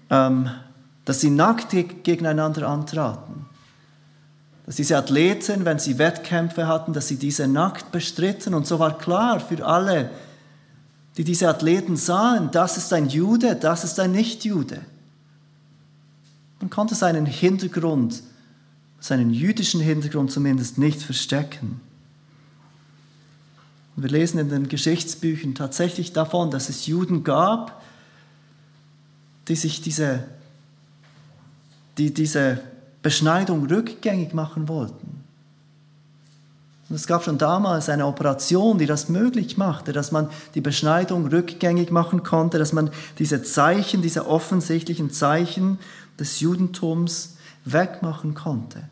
ähm, 0.09 0.49
dass 1.11 1.19
sie 1.19 1.29
nackt 1.29 1.71
gegeneinander 1.71 2.69
antraten. 2.69 3.45
Dass 4.65 4.77
diese 4.77 4.97
Athleten, 4.97 5.65
wenn 5.65 5.77
sie 5.77 5.97
Wettkämpfe 5.97 6.67
hatten, 6.67 6.93
dass 6.93 7.09
sie 7.09 7.17
diese 7.17 7.49
nackt 7.49 7.91
bestritten. 7.91 8.53
Und 8.53 8.65
so 8.65 8.79
war 8.79 8.97
klar 8.97 9.41
für 9.41 9.65
alle, 9.65 10.09
die 11.17 11.25
diese 11.25 11.49
Athleten 11.49 11.97
sahen, 11.97 12.49
das 12.51 12.77
ist 12.77 12.93
ein 12.93 13.09
Jude, 13.09 13.57
das 13.57 13.83
ist 13.83 13.99
ein 13.99 14.13
Nichtjude. 14.13 14.79
Man 16.61 16.69
konnte 16.69 16.95
seinen 16.95 17.25
Hintergrund, 17.25 18.23
seinen 19.01 19.33
jüdischen 19.33 19.81
Hintergrund 19.81 20.31
zumindest 20.31 20.77
nicht 20.77 21.01
verstecken. 21.01 21.81
Und 23.97 24.03
wir 24.03 24.09
lesen 24.09 24.39
in 24.39 24.47
den 24.47 24.69
Geschichtsbüchern 24.69 25.55
tatsächlich 25.55 26.13
davon, 26.13 26.51
dass 26.51 26.69
es 26.69 26.87
Juden 26.87 27.25
gab, 27.25 27.83
die 29.49 29.57
sich 29.57 29.81
diese, 29.81 30.23
die 31.97 32.13
diese 32.13 32.59
Beschneidung 33.01 33.65
rückgängig 33.65 34.33
machen 34.33 34.67
wollten. 34.67 35.21
Und 36.89 36.95
es 36.95 37.07
gab 37.07 37.23
schon 37.23 37.37
damals 37.37 37.87
eine 37.87 38.05
Operation, 38.05 38.77
die 38.77 38.85
das 38.85 39.07
möglich 39.07 39.57
machte, 39.57 39.93
dass 39.93 40.11
man 40.11 40.29
die 40.55 40.61
Beschneidung 40.61 41.27
rückgängig 41.27 41.89
machen 41.89 42.21
konnte, 42.23 42.59
dass 42.59 42.73
man 42.73 42.89
diese 43.17 43.43
Zeichen, 43.43 44.01
diese 44.01 44.27
offensichtlichen 44.27 45.09
Zeichen 45.09 45.79
des 46.19 46.41
Judentums 46.41 47.37
wegmachen 47.63 48.33
konnte. 48.33 48.83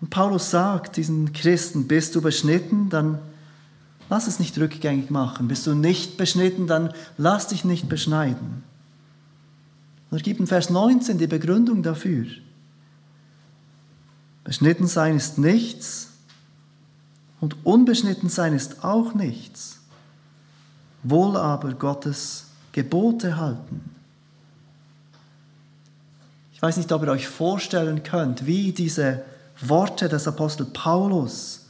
Und 0.00 0.10
Paulus 0.10 0.50
sagt 0.50 0.96
diesen 0.96 1.32
Christen, 1.32 1.86
bist 1.86 2.16
du 2.16 2.20
beschnitten, 2.20 2.90
dann 2.90 3.20
lass 4.10 4.26
es 4.26 4.40
nicht 4.40 4.58
rückgängig 4.58 5.10
machen. 5.10 5.46
Bist 5.46 5.66
du 5.66 5.74
nicht 5.74 6.16
beschnitten, 6.16 6.66
dann 6.66 6.92
lass 7.16 7.46
dich 7.46 7.64
nicht 7.64 7.88
beschneiden. 7.88 8.64
Und 10.14 10.20
er 10.20 10.22
gibt 10.22 10.38
in 10.38 10.46
Vers 10.46 10.70
19 10.70 11.18
die 11.18 11.26
Begründung 11.26 11.82
dafür. 11.82 12.26
Beschnitten 14.44 14.86
sein 14.86 15.16
ist 15.16 15.38
nichts 15.38 16.10
und 17.40 17.66
unbeschnitten 17.66 18.28
sein 18.28 18.54
ist 18.54 18.84
auch 18.84 19.14
nichts. 19.14 19.80
Wohl 21.02 21.36
aber 21.36 21.72
Gottes 21.72 22.44
Gebote 22.70 23.38
halten. 23.38 23.90
Ich 26.52 26.62
weiß 26.62 26.76
nicht, 26.76 26.92
ob 26.92 27.02
ihr 27.02 27.10
euch 27.10 27.26
vorstellen 27.26 28.04
könnt, 28.04 28.46
wie 28.46 28.70
diese 28.70 29.24
Worte 29.62 30.08
des 30.08 30.28
Apostel 30.28 30.66
Paulus 30.66 31.66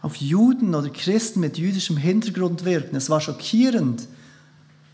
auf 0.00 0.16
Juden 0.16 0.74
oder 0.74 0.88
Christen 0.88 1.40
mit 1.40 1.58
jüdischem 1.58 1.98
Hintergrund 1.98 2.64
wirken. 2.64 2.96
Es 2.96 3.10
war 3.10 3.20
schockierend 3.20 4.08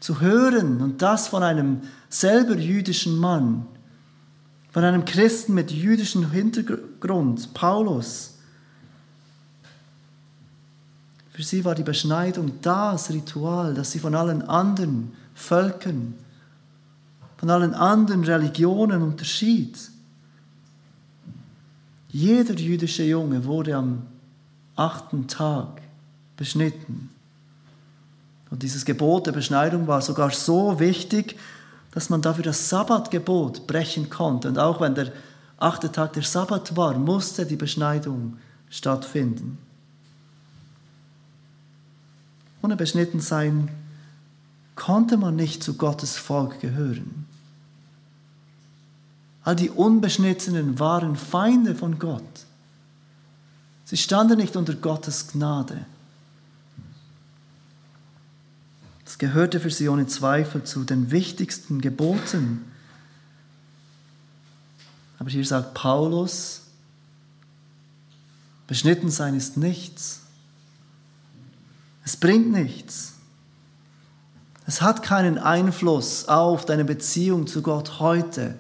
zu 0.01 0.20
hören 0.20 0.81
und 0.81 1.03
das 1.03 1.29
von 1.29 1.44
einem 1.44 1.83
selber 2.11 2.57
jüdischen 2.57 3.16
Mann, 3.16 3.66
von 4.73 4.85
einem 4.85 5.05
Christen 5.05 5.55
mit 5.55 5.70
jüdischem 5.70 6.31
Hintergrund, 6.31 7.55
Paulus. 7.55 8.35
Für 11.31 11.42
sie 11.42 11.64
war 11.64 11.75
die 11.75 11.83
Beschneidung 11.83 12.61
das 12.61 13.11
Ritual, 13.11 13.75
das 13.75 13.92
sie 13.92 13.99
von 13.99 14.14
allen 14.14 14.42
anderen 14.42 15.12
Völkern, 15.35 16.14
von 17.38 17.49
allen 17.49 17.75
anderen 17.75 18.25
Religionen 18.25 19.03
unterschied. 19.03 19.79
Jeder 22.11 22.55
jüdische 22.55 23.05
Junge 23.05 23.44
wurde 23.44 23.77
am 23.77 24.03
achten 24.77 25.29
Tag 25.29 25.81
beschnitten. 26.37 27.11
Und 28.51 28.62
dieses 28.62 28.85
Gebot 28.85 29.27
der 29.27 29.33
Beschneidung 29.33 29.87
war 29.87 30.03
sogar 30.03 30.31
so 30.31 30.81
wichtig, 30.81 31.37
dass 31.92 32.11
man 32.11 32.22
dafür 32.22 32.44
das 32.44 32.68
Sabbatgebot 32.68 33.66
brechen 33.66 34.11
konnte. 34.11 34.48
Und 34.48 34.59
auch 34.59 34.81
wenn 34.81 34.94
der 34.94 35.12
achte 35.59 35.90
Tag 35.90 36.12
der 36.12 36.22
Sabbat 36.22 36.76
war, 36.76 36.94
musste 36.94 37.46
die 37.46 37.57
Beschneidung 37.57 38.38
stattfinden. 38.68 39.59
Ohne 42.62 42.76
beschnitten 42.76 43.20
sein 43.20 43.70
konnte 44.76 45.16
man 45.16 45.37
nicht 45.37 45.62
zu 45.62 45.74
Gottes 45.74 46.16
Volk 46.16 46.61
gehören. 46.61 47.26
All 49.42 49.57
die 49.57 49.70
Unbeschnittenen 49.70 50.79
waren 50.79 51.16
Feinde 51.16 51.74
von 51.74 51.98
Gott. 51.98 52.22
Sie 53.85 53.96
standen 53.96 54.38
nicht 54.38 54.57
unter 54.57 54.74
Gottes 54.74 55.29
Gnade. 55.29 55.85
Es 59.05 59.10
gehörte 59.20 59.61
für 59.61 59.70
sie 59.70 59.88
ohne 59.90 60.06
Zweifel 60.06 60.64
zu 60.64 60.83
den 60.83 61.11
wichtigsten 61.11 61.83
Geboten. 61.83 62.64
Aber 65.18 65.28
hier 65.28 65.44
sagt 65.44 65.74
Paulus, 65.74 66.62
beschnitten 68.66 69.11
sein 69.11 69.37
ist 69.37 69.59
nichts. 69.59 70.22
Es 72.02 72.16
bringt 72.16 72.50
nichts. 72.50 73.12
Es 74.66 74.80
hat 74.80 75.02
keinen 75.02 75.37
Einfluss 75.37 76.26
auf 76.26 76.64
deine 76.64 76.87
Beziehung 76.87 77.46
zu 77.46 77.61
Gott 77.61 78.00
heute. 78.00 78.59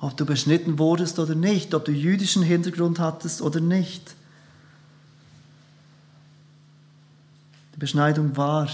Ob 0.00 0.16
du 0.16 0.26
beschnitten 0.26 0.80
wurdest 0.80 1.20
oder 1.20 1.36
nicht, 1.36 1.74
ob 1.74 1.84
du 1.84 1.92
jüdischen 1.92 2.42
Hintergrund 2.42 2.98
hattest 2.98 3.40
oder 3.40 3.60
nicht. 3.60 4.16
Die 7.74 7.78
Beschneidung 7.80 8.36
war 8.36 8.68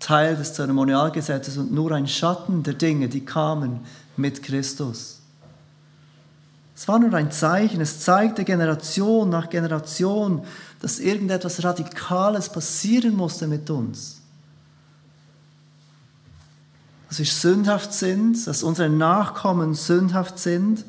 Teil 0.00 0.36
des 0.36 0.54
Zeremonialgesetzes 0.54 1.56
und 1.56 1.72
nur 1.72 1.92
ein 1.92 2.08
Schatten 2.08 2.64
der 2.64 2.74
Dinge, 2.74 3.08
die 3.08 3.24
kamen 3.24 3.80
mit 4.16 4.42
Christus. 4.42 5.20
Es 6.74 6.88
war 6.88 6.98
nur 6.98 7.14
ein 7.14 7.30
Zeichen, 7.30 7.80
es 7.80 8.00
zeigte 8.00 8.44
Generation 8.44 9.28
nach 9.28 9.48
Generation, 9.50 10.44
dass 10.80 10.98
irgendetwas 10.98 11.62
Radikales 11.62 12.48
passieren 12.48 13.14
musste 13.14 13.46
mit 13.46 13.70
uns. 13.70 14.20
Dass 17.08 17.20
wir 17.20 17.26
sündhaft 17.26 17.92
sind, 17.92 18.44
dass 18.48 18.64
unsere 18.64 18.88
Nachkommen 18.88 19.74
sündhaft 19.74 20.40
sind 20.40 20.84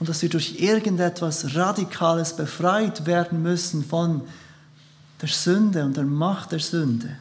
und 0.00 0.08
dass 0.08 0.22
wir 0.22 0.28
durch 0.28 0.58
irgendetwas 0.58 1.54
Radikales 1.54 2.34
befreit 2.34 3.06
werden 3.06 3.42
müssen 3.42 3.84
von 3.84 4.22
der 5.20 5.28
Sünde 5.28 5.84
und 5.84 5.96
der 5.96 6.04
Macht 6.04 6.52
der 6.52 6.60
Sünde. 6.60 7.16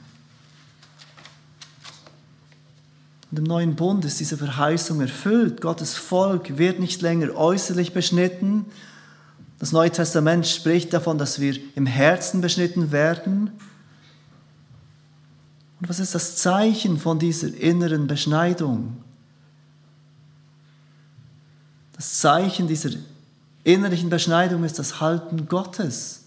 Und 3.32 3.40
im 3.40 3.44
neuen 3.44 3.76
Bund 3.76 4.06
ist 4.06 4.20
diese 4.20 4.38
Verheißung 4.38 5.02
erfüllt. 5.02 5.62
Gottes 5.62 5.96
Volk 5.96 6.58
wird 6.58 6.80
nicht 6.80 7.02
länger 7.02 7.36
äußerlich 7.36 7.94
beschnitten. 7.94 8.66
Das 9.60 9.72
Neue 9.72 9.92
Testament 9.92 10.48
spricht 10.48 10.94
davon, 10.94 11.18
dass 11.18 11.40
wir 11.40 11.60
im 11.76 11.86
Herzen 11.86 12.42
beschnitten 12.42 12.92
werden. 12.92 13.52
Und 15.80 15.90
was 15.90 16.00
ist 16.00 16.16
das 16.16 16.38
Zeichen 16.38 16.98
von 17.00 17.20
dieser 17.20 17.54
inneren 17.54 18.08
Beschneidung? 18.08 18.98
Das 21.94 22.20
Zeichen 22.20 22.68
dieser 22.68 22.92
innerlichen 23.64 24.10
Beschneidung 24.10 24.64
ist 24.64 24.80
das 24.80 25.02
Halten 25.02 25.48
Gottes. 25.48 26.19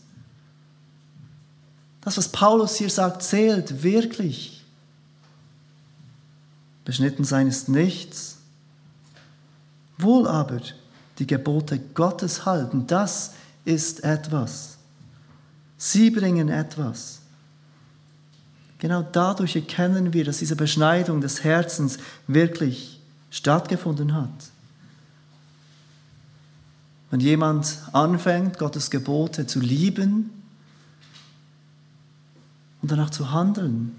Das, 2.02 2.16
was 2.16 2.28
Paulus 2.28 2.76
hier 2.76 2.90
sagt, 2.90 3.22
zählt 3.22 3.82
wirklich. 3.82 4.64
Beschnitten 6.84 7.24
sein 7.24 7.46
ist 7.46 7.68
nichts. 7.68 8.38
Wohl 9.98 10.26
aber 10.26 10.60
die 11.18 11.26
Gebote 11.26 11.78
Gottes 11.78 12.44
halten, 12.44 12.86
das 12.86 13.34
ist 13.64 14.02
etwas. 14.02 14.76
Sie 15.78 16.10
bringen 16.10 16.48
etwas. 16.48 17.20
Genau 18.78 19.02
dadurch 19.02 19.54
erkennen 19.54 20.12
wir, 20.12 20.24
dass 20.24 20.38
diese 20.38 20.56
Beschneidung 20.56 21.20
des 21.20 21.44
Herzens 21.44 21.98
wirklich 22.26 23.00
stattgefunden 23.30 24.14
hat. 24.14 24.50
Wenn 27.12 27.20
jemand 27.20 27.78
anfängt, 27.92 28.58
Gottes 28.58 28.90
Gebote 28.90 29.46
zu 29.46 29.60
lieben, 29.60 30.41
und 32.82 32.90
danach 32.90 33.10
zu 33.10 33.30
handeln. 33.30 33.96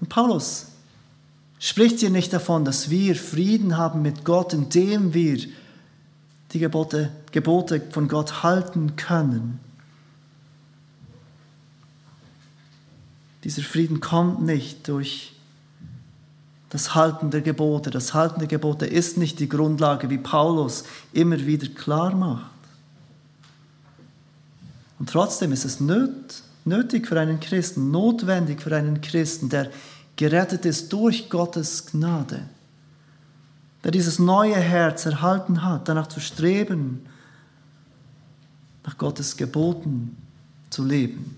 Und 0.00 0.08
Paulus 0.08 0.68
spricht 1.58 2.00
hier 2.00 2.10
nicht 2.10 2.32
davon, 2.32 2.64
dass 2.64 2.90
wir 2.90 3.14
Frieden 3.14 3.76
haben 3.76 4.02
mit 4.02 4.24
Gott, 4.24 4.52
indem 4.52 5.14
wir 5.14 5.38
die 6.52 6.58
Gebote, 6.58 7.12
Gebote 7.32 7.82
von 7.90 8.08
Gott 8.08 8.42
halten 8.42 8.96
können. 8.96 9.60
Dieser 13.44 13.62
Frieden 13.62 14.00
kommt 14.00 14.42
nicht 14.42 14.88
durch 14.88 15.34
das 16.70 16.94
Halten 16.94 17.30
der 17.30 17.42
Gebote. 17.42 17.90
Das 17.90 18.12
Halten 18.12 18.40
der 18.40 18.48
Gebote 18.48 18.86
ist 18.86 19.18
nicht 19.18 19.38
die 19.38 19.48
Grundlage, 19.48 20.10
wie 20.10 20.18
Paulus 20.18 20.84
immer 21.12 21.38
wieder 21.46 21.68
klar 21.68 22.14
macht. 22.14 22.55
Und 24.98 25.10
trotzdem 25.10 25.52
ist 25.52 25.64
es 25.64 25.80
nötig 25.80 27.06
für 27.06 27.20
einen 27.20 27.40
Christen, 27.40 27.90
notwendig 27.90 28.62
für 28.62 28.74
einen 28.74 29.00
Christen, 29.00 29.48
der 29.48 29.70
gerettet 30.16 30.64
ist 30.64 30.92
durch 30.92 31.28
Gottes 31.28 31.86
Gnade, 31.86 32.48
der 33.84 33.90
dieses 33.90 34.18
neue 34.18 34.56
Herz 34.56 35.04
erhalten 35.04 35.62
hat, 35.62 35.88
danach 35.88 36.06
zu 36.06 36.20
streben, 36.20 37.06
nach 38.84 38.96
Gottes 38.96 39.36
Geboten 39.36 40.16
zu 40.70 40.84
leben. 40.84 41.36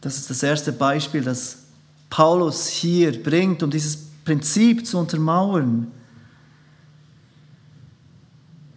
Das 0.00 0.16
ist 0.16 0.30
das 0.30 0.42
erste 0.42 0.72
Beispiel, 0.72 1.22
das 1.22 1.58
Paulus 2.08 2.66
hier 2.66 3.22
bringt, 3.22 3.62
um 3.62 3.70
dieses 3.70 3.98
Prinzip 4.24 4.86
zu 4.86 4.98
untermauern. 4.98 5.92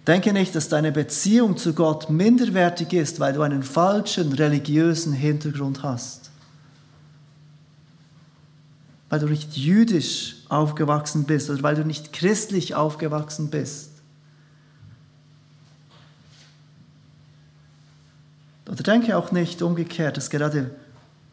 Denke 0.08 0.34
nicht, 0.34 0.54
dass 0.54 0.68
deine 0.68 0.92
Beziehung 0.92 1.56
zu 1.56 1.74
Gott 1.74 2.10
minderwertig 2.10 2.92
ist, 2.94 3.20
weil 3.20 3.34
du 3.34 3.42
einen 3.42 3.64
falschen 3.64 4.34
religiösen 4.34 5.14
Hintergrund 5.14 5.82
hast. 5.84 6.24
weil 9.14 9.20
du 9.20 9.28
nicht 9.28 9.56
jüdisch 9.56 10.38
aufgewachsen 10.50 11.26
bist 11.26 11.52
oder 11.52 11.62
weil 11.62 11.76
du 11.76 11.86
nicht 11.86 12.14
christlich 12.14 12.74
aufgewachsen 12.74 13.52
bist. 13.52 13.92
Oder 18.68 18.82
denke 18.82 19.16
auch 19.16 19.32
nicht 19.32 19.62
umgekehrt, 19.62 20.18
dass 20.18 20.32
gerade 20.32 20.72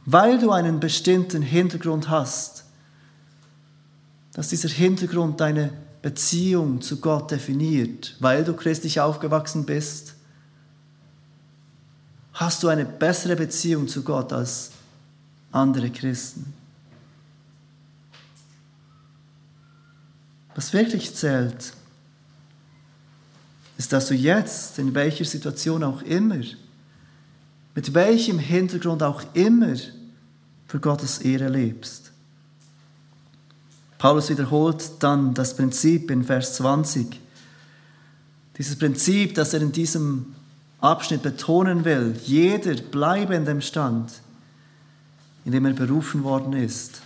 weil 0.05 0.39
du 0.39 0.51
einen 0.51 0.79
bestimmten 0.79 1.41
Hintergrund 1.41 2.11
hast, 2.11 2.65
dass 4.35 4.49
dieser 4.49 4.69
Hintergrund 4.69 5.41
deine 5.41 5.73
Beziehung 6.03 6.81
zu 6.81 7.01
Gott 7.01 7.31
definiert, 7.31 8.17
weil 8.21 8.45
du 8.45 8.55
christlich 8.55 9.01
aufgewachsen 9.01 9.67
bist, 9.67 10.15
hast 12.33 12.63
du 12.63 12.69
eine 12.69 12.87
bessere 12.87 13.37
Beziehung 13.37 13.87
zu 13.87 14.03
Gott 14.03 14.33
als 14.33 14.71
andere 15.53 15.91
Christen. 15.91 16.55
Was 20.55 20.73
wirklich 20.73 21.15
zählt, 21.15 21.75
ist, 23.77 23.93
dass 23.93 24.09
du 24.09 24.15
jetzt, 24.15 24.79
in 24.79 24.95
welcher 24.95 25.25
Situation 25.25 25.83
auch 25.85 26.03
immer, 26.03 26.41
mit 27.75 27.95
welchem 27.95 28.39
Hintergrund 28.39 29.03
auch 29.03 29.23
immer, 29.35 29.77
für 30.67 30.81
Gottes 30.81 31.19
Ehre 31.19 31.49
lebst. 31.49 32.10
Paulus 34.01 34.31
wiederholt 34.31 34.93
dann 35.01 35.35
das 35.35 35.55
Prinzip 35.55 36.11
in 36.11 36.25
Vers 36.25 36.55
20. 36.55 37.21
Dieses 38.57 38.79
Prinzip, 38.79 39.35
das 39.35 39.53
er 39.53 39.61
in 39.61 39.73
diesem 39.73 40.35
Abschnitt 40.81 41.21
betonen 41.21 41.85
will. 41.85 42.19
Jeder 42.25 42.77
bleibe 42.77 43.35
in 43.35 43.45
dem 43.45 43.61
Stand, 43.61 44.11
in 45.45 45.53
dem 45.53 45.67
er 45.67 45.75
berufen 45.75 46.25
worden 46.25 46.55
ist. 46.55 47.03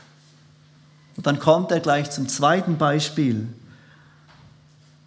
Und 1.17 1.27
dann 1.27 1.41
kommt 1.41 1.73
er 1.73 1.81
gleich 1.81 2.13
zum 2.13 2.29
zweiten 2.29 2.79
Beispiel. 2.79 3.49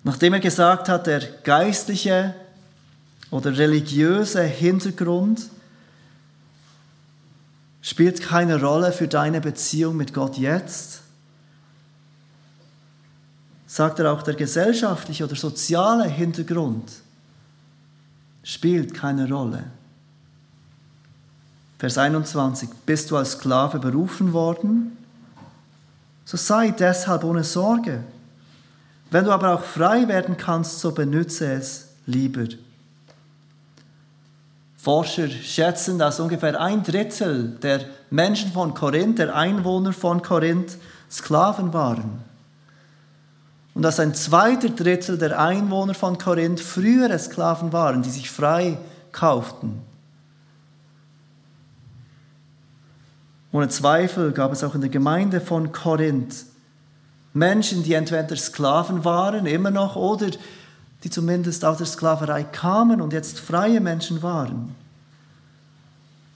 Nachdem 0.04 0.34
er 0.34 0.42
gesagt 0.42 0.90
hat, 0.90 1.08
der 1.08 1.22
geistliche 1.46 2.36
oder 3.32 3.58
religiöse 3.58 4.44
Hintergrund 4.44 5.44
spielt 7.82 8.22
keine 8.22 8.60
Rolle 8.60 8.92
für 8.92 9.08
deine 9.08 9.40
Beziehung 9.40 9.96
mit 9.96 10.14
Gott 10.14 10.38
jetzt, 10.38 11.04
sagt 13.78 14.00
er 14.00 14.12
auch, 14.12 14.24
der 14.24 14.34
gesellschaftliche 14.34 15.24
oder 15.24 15.36
soziale 15.36 16.06
Hintergrund 16.06 16.92
spielt 18.42 18.94
keine 18.96 19.30
Rolle. 19.30 19.66
Vers 21.78 22.00
21, 22.00 22.70
bist 22.88 23.12
du 23.12 23.18
als 23.18 23.34
Sklave 23.34 23.78
berufen 23.78 24.34
worden? 24.34 24.98
So 26.26 26.38
sei 26.38 26.72
deshalb 26.72 27.24
ohne 27.24 27.44
Sorge. 27.44 28.04
Wenn 29.12 29.26
du 29.26 29.32
aber 29.32 29.54
auch 29.54 29.64
frei 29.64 30.08
werden 30.08 30.38
kannst, 30.38 30.80
so 30.80 30.92
benütze 30.92 31.46
es 31.54 31.90
lieber. 32.08 32.48
Forscher 34.78 35.30
schätzen, 35.30 36.00
dass 36.00 36.20
ungefähr 36.20 36.60
ein 36.60 36.82
Drittel 36.82 37.58
der 37.62 37.82
Menschen 38.10 38.52
von 38.52 38.74
Korinth, 38.74 39.20
der 39.20 39.36
Einwohner 39.36 39.94
von 39.94 40.24
Korinth, 40.24 40.78
Sklaven 41.12 41.74
waren 41.74 42.27
und 43.78 43.84
dass 43.84 44.00
ein 44.00 44.16
zweiter 44.16 44.70
Drittel 44.70 45.20
der 45.20 45.40
Einwohner 45.40 45.94
von 45.94 46.18
Korinth 46.18 46.60
frühere 46.60 47.20
Sklaven 47.20 47.72
waren, 47.74 48.02
die 48.02 48.10
sich 48.10 48.32
frei 48.32 48.80
kauften. 49.12 49.84
Ohne 53.52 53.70
Zweifel 53.70 54.32
gab 54.32 54.52
es 54.52 54.64
auch 54.64 54.74
in 54.74 54.82
der 54.82 54.90
Gemeinde 54.90 55.40
von 55.42 55.72
Korinth 55.72 56.48
Menschen, 57.34 57.84
die 57.84 57.94
entweder 57.94 58.36
Sklaven 58.36 59.06
waren, 59.06 59.46
immer 59.46 59.70
noch, 59.70 59.96
oder 59.96 60.32
die 61.04 61.12
zumindest 61.12 61.64
aus 61.64 61.78
der 61.78 61.86
Sklaverei 61.86 62.46
kamen 62.46 63.00
und 63.00 63.14
jetzt 63.14 63.40
freie 63.40 63.80
Menschen 63.80 64.24
waren. 64.24 64.74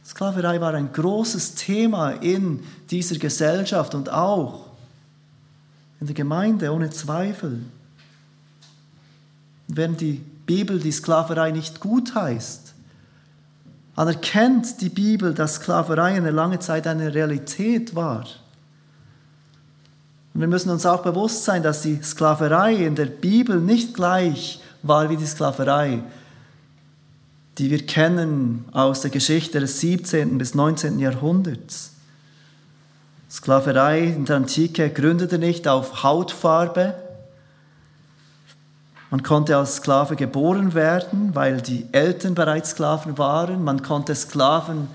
Sklaverei 0.06 0.62
war 0.62 0.76
ein 0.76 0.94
großes 0.94 1.56
Thema 1.56 2.12
in 2.12 2.60
dieser 2.92 3.16
Gesellschaft 3.16 3.96
und 3.96 4.12
auch 4.12 4.71
in 6.02 6.08
der 6.08 6.16
Gemeinde, 6.16 6.74
ohne 6.74 6.90
Zweifel. 6.90 7.62
Während 9.68 10.02
die 10.02 10.22
Bibel 10.46 10.80
die 10.80 10.92
Sklaverei 10.92 11.52
nicht 11.52 11.80
gut 11.80 12.16
heißt, 12.16 12.74
anerkennt 13.96 14.82
die 14.82 14.90
Bibel, 14.90 15.34
dass 15.34 15.56
Sklaverei 15.56 16.16
eine 16.16 16.32
lange 16.32 16.60
Zeit 16.60 16.88
eine 16.88 17.14
Realität 17.14 17.96
war. 17.96 18.26
Und 20.34 20.42
wir 20.42 20.48
müssen 20.48 20.72
uns 20.72 20.86
auch 20.86 21.04
bewusst 21.04 21.46
sein, 21.46 21.62
dass 21.62 21.84
die 21.84 22.02
Sklaverei 22.02 22.74
in 22.76 22.96
der 22.96 23.06
Bibel 23.06 23.62
nicht 23.62 23.94
gleich 23.94 24.60
war 24.82 25.10
wie 25.10 25.18
die 25.18 25.26
Sklaverei, 25.28 26.04
die 27.60 27.70
wir 27.70 27.86
kennen 27.86 28.66
aus 28.72 29.02
der 29.02 29.12
Geschichte 29.12 29.60
des 29.60 29.80
17. 29.80 30.40
bis 30.40 30.56
19. 30.56 31.00
Jahrhunderts. 31.00 31.92
Sklaverei 33.32 34.08
in 34.08 34.26
der 34.26 34.36
Antike 34.36 34.90
gründete 34.90 35.38
nicht 35.38 35.66
auf 35.66 36.04
Hautfarbe. 36.04 36.96
Man 39.10 39.24
konnte 39.24 39.56
als 39.56 39.78
Sklave 39.78 40.18
geboren 40.18 40.74
werden, 40.74 41.34
weil 41.34 41.62
die 41.62 41.86
Eltern 41.94 42.36
bereits 42.36 42.72
Sklaven 42.72 43.18
waren. 43.18 43.64
Man 43.64 43.84
konnte 43.84 44.16
Sklaven, 44.16 44.90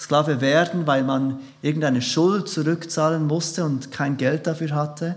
Sklave 0.00 0.40
werden, 0.40 0.86
weil 0.86 1.04
man 1.04 1.40
irgendeine 1.60 2.00
Schuld 2.00 2.48
zurückzahlen 2.48 3.26
musste 3.26 3.66
und 3.66 3.90
kein 3.92 4.16
Geld 4.16 4.46
dafür 4.46 4.74
hatte. 4.74 5.16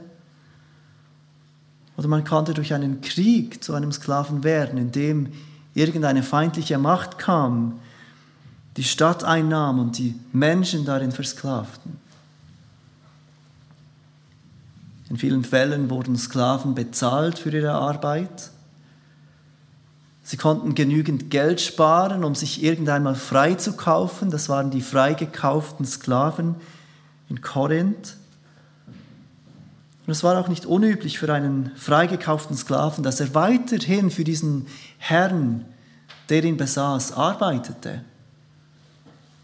Oder 1.95 2.09
man 2.09 2.25
konnte 2.25 2.53
durch 2.53 2.73
einen 2.73 2.99
Krieg 2.99 3.63
zu 3.63 3.73
einem 3.73 3.93
Sklaven 3.93 4.43
werden, 4.43 4.77
indem 4.77 5.31
irgendeine 5.75 6.23
feindliche 6.23 6.77
Macht 6.77 7.19
kam, 7.19 7.79
die 8.75 8.83
Stadt 8.83 9.23
einnahm 9.23 9.79
und 9.79 9.97
die 9.97 10.19
Menschen 10.33 10.83
darin 10.83 11.13
versklavten. 11.13 12.03
In 15.15 15.19
vielen 15.19 15.45
Fällen 15.45 15.89
wurden 15.89 16.17
Sklaven 16.17 16.75
bezahlt 16.75 17.39
für 17.39 17.49
ihre 17.49 17.71
Arbeit. 17.71 18.51
Sie 20.23 20.35
konnten 20.35 20.75
genügend 20.75 21.31
Geld 21.31 21.61
sparen, 21.61 22.25
um 22.25 22.35
sich 22.35 22.61
irgendeinmal 22.61 23.15
frei 23.15 23.53
zu 23.53 23.77
kaufen. 23.77 24.29
Das 24.29 24.49
waren 24.49 24.71
die 24.71 24.81
freigekauften 24.81 25.85
Sklaven 25.85 26.55
in 27.29 27.39
Korinth. 27.39 28.17
Und 30.05 30.11
es 30.11 30.21
war 30.21 30.37
auch 30.37 30.49
nicht 30.49 30.65
unüblich 30.65 31.17
für 31.17 31.33
einen 31.33 31.71
freigekauften 31.77 32.57
Sklaven, 32.57 33.01
dass 33.01 33.21
er 33.21 33.33
weiterhin 33.33 34.11
für 34.11 34.25
diesen 34.25 34.67
Herrn, 34.97 35.63
der 36.27 36.43
ihn 36.43 36.57
besaß, 36.57 37.13
arbeitete. 37.13 38.03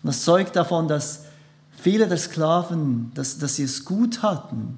Und 0.04 0.08
das 0.08 0.26
zeugt 0.26 0.58
davon, 0.58 0.90
dass 0.90 1.24
viele 1.82 2.10
der 2.10 2.18
Sklaven, 2.18 3.14
dass, 3.14 3.38
dass 3.38 3.56
sie 3.56 3.64
es 3.64 3.86
gut 3.86 4.22
hatten, 4.22 4.78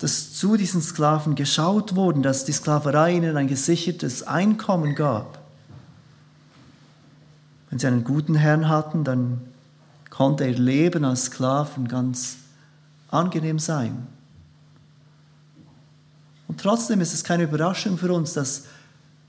dass 0.00 0.32
zu 0.32 0.56
diesen 0.56 0.80
Sklaven 0.80 1.34
geschaut 1.34 1.94
wurden, 1.94 2.22
dass 2.22 2.46
die 2.46 2.52
Sklaverei 2.52 3.16
ihnen 3.16 3.36
ein 3.36 3.48
gesichertes 3.48 4.22
Einkommen 4.22 4.94
gab. 4.94 5.38
Wenn 7.68 7.78
sie 7.78 7.86
einen 7.86 8.02
guten 8.02 8.34
Herrn 8.34 8.68
hatten, 8.68 9.04
dann 9.04 9.42
konnte 10.08 10.46
ihr 10.46 10.58
Leben 10.58 11.04
als 11.04 11.26
Sklaven 11.26 11.86
ganz 11.86 12.38
angenehm 13.10 13.58
sein. 13.58 14.06
Und 16.48 16.60
trotzdem 16.60 17.02
ist 17.02 17.12
es 17.12 17.22
keine 17.22 17.44
Überraschung 17.44 17.98
für 17.98 18.12
uns, 18.12 18.32
dass 18.32 18.64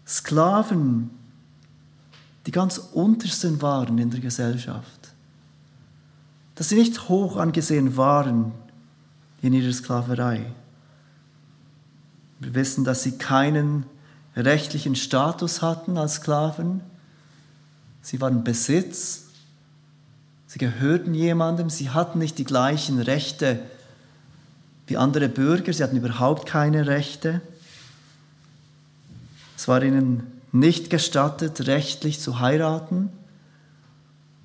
Sklaven 0.08 1.12
die 2.46 2.52
ganz 2.52 2.78
untersten 2.78 3.62
waren 3.62 3.98
in 3.98 4.10
der 4.10 4.22
Gesellschaft. 4.22 5.12
Dass 6.56 6.70
sie 6.70 6.76
nicht 6.76 7.10
hoch 7.10 7.36
angesehen 7.36 7.98
waren 7.98 8.54
in 9.42 9.54
ihrer 9.54 9.74
Sklaverei. 9.74 10.46
Wir 12.42 12.56
wissen, 12.56 12.84
dass 12.84 13.04
sie 13.04 13.20
keinen 13.20 13.86
rechtlichen 14.36 14.96
Status 14.96 15.62
hatten 15.62 15.98
als 15.98 16.16
Sklaven. 16.16 16.82
Sie 18.02 18.20
waren 18.20 18.44
Besitz. 18.44 19.26
Sie 20.48 20.58
gehörten 20.58 21.14
jemandem. 21.14 21.70
Sie 21.70 21.92
hatten 21.92 22.18
nicht 22.18 22.40
die 22.40 22.44
gleichen 22.44 23.00
Rechte 23.00 23.60
wie 24.88 24.98
andere 24.98 25.30
Bürger. 25.30 25.72
Sie 25.72 25.84
hatten 25.84 25.98
überhaupt 25.98 26.48
keine 26.48 26.88
Rechte. 26.88 27.42
Es 29.56 29.68
war 29.68 29.84
ihnen 29.84 30.24
nicht 30.52 30.90
gestattet, 30.90 31.68
rechtlich 31.68 32.20
zu 32.20 32.40
heiraten. 32.40 33.10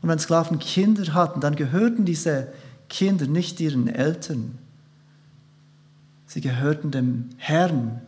Und 0.02 0.10
wenn 0.10 0.18
Sklaven 0.18 0.58
Kinder 0.58 1.14
hatten, 1.14 1.40
dann 1.40 1.56
gehörten 1.56 2.04
diese 2.04 2.48
Kinder 2.90 3.26
nicht 3.26 3.58
ihren 3.58 3.88
Eltern. 3.88 4.58
Sie 6.36 6.42
gehörten 6.42 6.90
dem 6.90 7.30
Herrn 7.38 8.02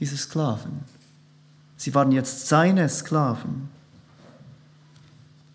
dieser 0.00 0.16
Sklaven. 0.16 0.80
Sie 1.76 1.94
waren 1.94 2.10
jetzt 2.10 2.48
seine 2.48 2.88
Sklaven. 2.88 3.68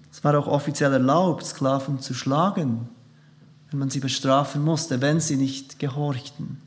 Es 0.10 0.24
war 0.24 0.40
auch 0.40 0.48
offiziell 0.48 0.94
erlaubt, 0.94 1.46
Sklaven 1.46 2.00
zu 2.00 2.14
schlagen, 2.14 2.88
wenn 3.70 3.80
man 3.80 3.90
sie 3.90 4.00
bestrafen 4.00 4.64
musste, 4.64 5.02
wenn 5.02 5.20
sie 5.20 5.36
nicht 5.36 5.78
gehorchten. 5.78 6.62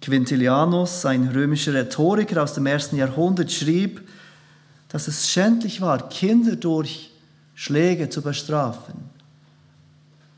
Quintilianus, 0.00 1.04
ein 1.04 1.28
römischer 1.28 1.74
Rhetoriker 1.74 2.42
aus 2.42 2.54
dem 2.54 2.64
ersten 2.64 2.96
Jahrhundert, 2.96 3.52
schrieb, 3.52 4.08
dass 4.88 5.08
es 5.08 5.28
schändlich 5.28 5.82
war, 5.82 6.08
Kinder 6.08 6.56
durch 6.56 7.12
Schläge 7.54 8.08
zu 8.08 8.22
bestrafen. 8.22 9.15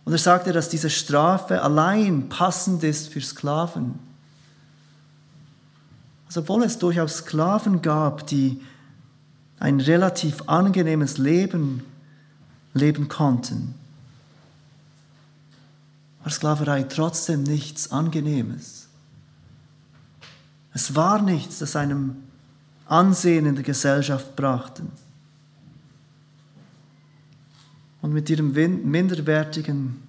Und 0.08 0.14
er 0.14 0.18
sagte, 0.18 0.54
dass 0.54 0.70
diese 0.70 0.88
Strafe 0.88 1.60
allein 1.60 2.30
passend 2.30 2.82
ist 2.82 3.12
für 3.12 3.20
Sklaven. 3.20 3.98
Also 6.26 6.40
obwohl 6.40 6.62
es 6.62 6.78
durchaus 6.78 7.18
Sklaven 7.18 7.82
gab, 7.82 8.26
die 8.26 8.58
ein 9.60 9.80
relativ 9.80 10.44
angenehmes 10.46 11.18
Leben 11.18 11.84
leben 12.72 13.08
konnten, 13.08 13.74
war 16.22 16.32
Sklaverei 16.32 16.84
trotzdem 16.84 17.42
nichts 17.42 17.92
Angenehmes. 17.92 18.88
Es 20.72 20.96
war 20.96 21.20
nichts, 21.20 21.58
das 21.58 21.76
einem 21.76 22.16
Ansehen 22.86 23.44
in 23.44 23.56
der 23.56 23.64
Gesellschaft 23.64 24.36
brachten. 24.36 24.90
Und 28.00 28.12
mit 28.12 28.30
ihrem 28.30 28.52
minderwertigen 28.52 30.02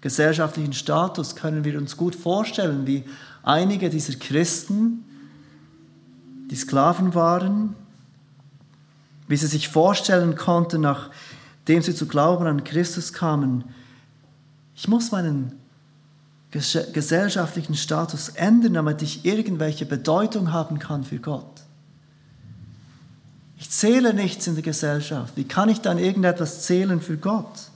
gesellschaftlichen 0.00 0.72
Status 0.72 1.36
können 1.36 1.64
wir 1.64 1.78
uns 1.78 1.96
gut 1.96 2.14
vorstellen, 2.14 2.86
wie 2.86 3.04
einige 3.42 3.90
dieser 3.90 4.14
Christen, 4.14 5.04
die 6.50 6.56
Sklaven 6.56 7.14
waren, 7.14 7.74
wie 9.26 9.36
sie 9.36 9.46
sich 9.46 9.68
vorstellen 9.68 10.36
konnten, 10.36 10.82
nachdem 10.82 11.82
sie 11.82 11.94
zu 11.94 12.06
Glauben 12.06 12.46
an 12.46 12.64
Christus 12.64 13.12
kamen, 13.12 13.64
ich 14.74 14.88
muss 14.88 15.12
meinen 15.12 15.52
gesellschaftlichen 16.50 17.74
Status 17.74 18.30
ändern, 18.30 18.74
damit 18.74 19.00
ich 19.00 19.24
irgendwelche 19.24 19.86
Bedeutung 19.86 20.52
haben 20.52 20.78
kann 20.78 21.04
für 21.04 21.18
Gott. 21.18 21.61
Ich 23.62 23.70
zähle 23.70 24.12
nichts 24.12 24.48
in 24.48 24.56
der 24.56 24.64
Gesellschaft. 24.64 25.36
Wie 25.36 25.44
kann 25.44 25.68
ich 25.68 25.80
dann 25.80 25.96
irgendetwas 25.96 26.64
zählen 26.64 27.00
für 27.00 27.16
Gott? 27.16 27.70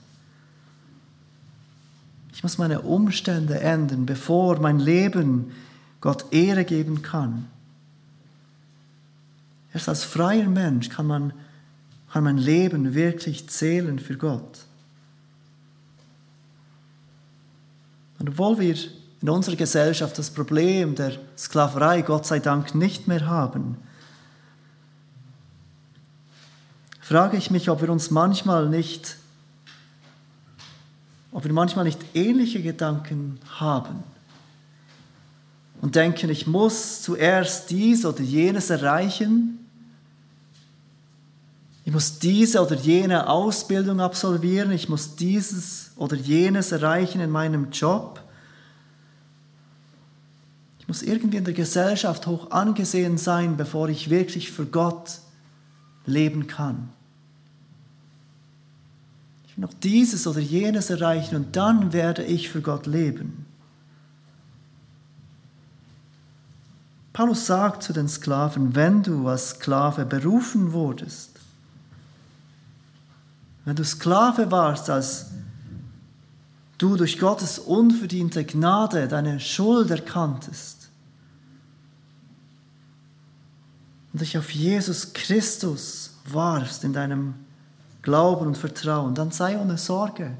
Ich 2.35 2.43
muss 2.43 2.59
meine 2.59 2.81
Umstände 2.81 3.61
ändern, 3.61 4.05
bevor 4.05 4.59
mein 4.59 4.81
Leben 4.81 5.53
Gott 6.01 6.25
Ehre 6.33 6.65
geben 6.65 7.03
kann. 7.03 7.47
Erst 9.73 9.89
als 9.89 10.03
freier 10.03 10.49
Mensch 10.49 10.89
kann, 10.89 11.07
man, 11.07 11.33
kann 12.13 12.25
mein 12.25 12.39
Leben 12.39 12.97
wirklich 12.97 13.49
zählen 13.49 14.01
für 14.01 14.17
Gott. 14.17 14.65
Und 18.19 18.31
obwohl 18.31 18.59
wir 18.59 18.75
in 19.23 19.29
unserer 19.29 19.55
Gesellschaft 19.55 20.19
das 20.19 20.33
Problem 20.33 20.97
der 20.97 21.13
Sklaverei 21.39 22.03
Gott 22.03 22.27
sei 22.27 22.41
Dank 22.41 22.75
nicht 22.75 23.07
mehr 23.07 23.27
haben, 23.27 23.77
frage 27.07 27.37
ich 27.37 27.53
mich, 27.53 27.71
ob 27.71 27.83
wir 27.83 27.91
uns 27.91 28.11
manchmal 28.11 28.69
nicht, 28.69 29.17
ob 31.31 31.45
wir 31.45 31.53
manchmal 31.53 31.85
nicht 31.85 32.01
ähnliche 32.15 32.61
Gedanken 32.61 33.39
haben 33.61 34.03
und 35.81 35.95
denken, 35.95 36.31
ich 36.31 36.49
muss 36.49 37.03
zuerst 37.03 37.71
dies 37.71 38.05
oder 38.05 38.23
jenes 38.23 38.71
erreichen, 38.71 39.65
ich 41.85 41.93
muss 41.93 42.19
diese 42.19 42.61
oder 42.61 42.75
jene 42.75 43.29
Ausbildung 43.29 44.01
absolvieren, 44.01 44.73
ich 44.73 44.89
muss 44.89 45.15
dieses 45.15 45.93
oder 45.95 46.17
jenes 46.17 46.73
erreichen 46.73 47.21
in 47.21 47.31
meinem 47.31 47.71
Job. 47.71 48.21
Ich 50.81 50.89
muss 50.89 51.03
irgendwie 51.03 51.37
in 51.37 51.45
der 51.45 51.55
Gesellschaft 51.55 52.27
hoch 52.27 52.51
angesehen 52.51 53.17
sein, 53.17 53.57
bevor 53.57 53.89
ich 53.89 54.11
wirklich 54.11 54.51
für 54.51 54.67
Gott 54.67 55.21
leben 56.05 56.49
kann 56.49 56.89
noch 59.57 59.73
dieses 59.73 60.27
oder 60.27 60.41
jenes 60.41 60.91
erreichen 60.91 61.37
und 61.37 61.57
dann 61.57 61.93
werde 61.93 62.23
ich 62.23 62.51
für 62.51 62.61
Gott 62.61 62.87
leben. 62.87 63.47
Paulus 67.15 67.47
sagt 67.47 67.83
zu 67.83 67.95
den 67.95 68.09
Sklaven, 68.09 68.75
wenn 68.75 69.03
du 69.03 69.27
als 69.27 69.51
Sklave 69.51 70.05
berufen 70.05 70.73
wurdest, 70.73 71.31
wenn 73.65 73.75
du 73.75 73.85
Sklave 73.85 74.51
warst, 74.51 74.91
als 74.91 75.27
du 76.77 76.97
durch 76.97 77.19
Gottes 77.19 77.59
unverdiente 77.59 78.45
Gnade 78.45 79.09
deine 79.09 79.41
Schuld 79.41 79.91
erkanntest 79.91 80.91
und 84.13 84.21
dich 84.21 84.37
auf 84.37 84.51
Jesus 84.51 85.15
Christus 85.15 86.11
warst 86.27 86.85
in 86.85 86.93
deinem 86.93 87.35
Glauben 88.07 88.47
und 88.47 88.57
Vertrauen, 88.57 89.17
dann 89.17 89.33
sei 89.33 89.59
ohne 89.59 89.79
Sorge. 89.79 90.31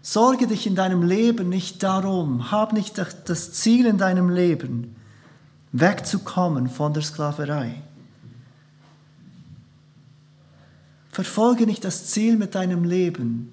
Sorge 0.00 0.46
dich 0.46 0.68
in 0.68 0.76
deinem 0.76 1.02
Leben 1.02 1.48
nicht 1.48 1.82
darum, 1.82 2.52
hab 2.52 2.72
nicht 2.72 2.96
das 2.96 3.52
Ziel 3.52 3.86
in 3.86 3.98
deinem 3.98 4.30
Leben, 4.30 4.94
wegzukommen 5.72 6.68
von 6.68 6.94
der 6.94 7.02
Sklaverei. 7.02 7.82
Verfolge 11.10 11.66
nicht 11.66 11.82
das 11.82 12.06
Ziel 12.06 12.36
mit 12.36 12.54
deinem 12.54 12.84
Leben, 12.84 13.52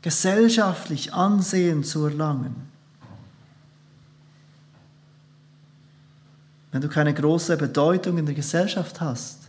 gesellschaftlich 0.00 1.12
Ansehen 1.12 1.84
zu 1.84 2.06
erlangen. 2.06 2.56
Wenn 6.72 6.80
du 6.80 6.88
keine 6.88 7.12
große 7.12 7.58
Bedeutung 7.58 8.16
in 8.16 8.24
der 8.24 8.34
Gesellschaft 8.34 9.02
hast, 9.02 9.43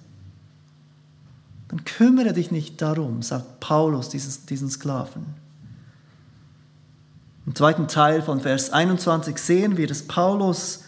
dann 1.76 1.84
kümmere 1.84 2.32
dich 2.32 2.52
nicht 2.52 2.82
darum, 2.82 3.22
sagt 3.22 3.60
Paulus 3.60 4.08
dieses, 4.08 4.46
diesen 4.46 4.70
Sklaven. 4.70 5.26
Im 7.46 7.54
zweiten 7.54 7.90
Teil 7.90 8.22
von 8.22 8.40
Vers 8.40 8.70
21 8.72 9.38
sehen 9.38 9.76
wir, 9.76 9.86
dass 9.86 10.04
Paulus 10.04 10.84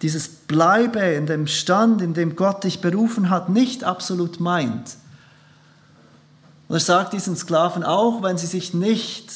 dieses 0.00 0.28
Bleibe 0.28 1.00
in 1.00 1.26
dem 1.26 1.46
Stand, 1.46 2.00
in 2.00 2.14
dem 2.14 2.36
Gott 2.36 2.64
dich 2.64 2.80
berufen 2.80 3.28
hat, 3.28 3.50
nicht 3.50 3.84
absolut 3.84 4.40
meint. 4.40 4.96
Und 6.68 6.76
er 6.76 6.80
sagt 6.80 7.12
diesen 7.12 7.36
Sklaven 7.36 7.84
auch, 7.84 8.22
wenn 8.22 8.38
sie 8.38 8.46
sich 8.46 8.72
nicht 8.72 9.30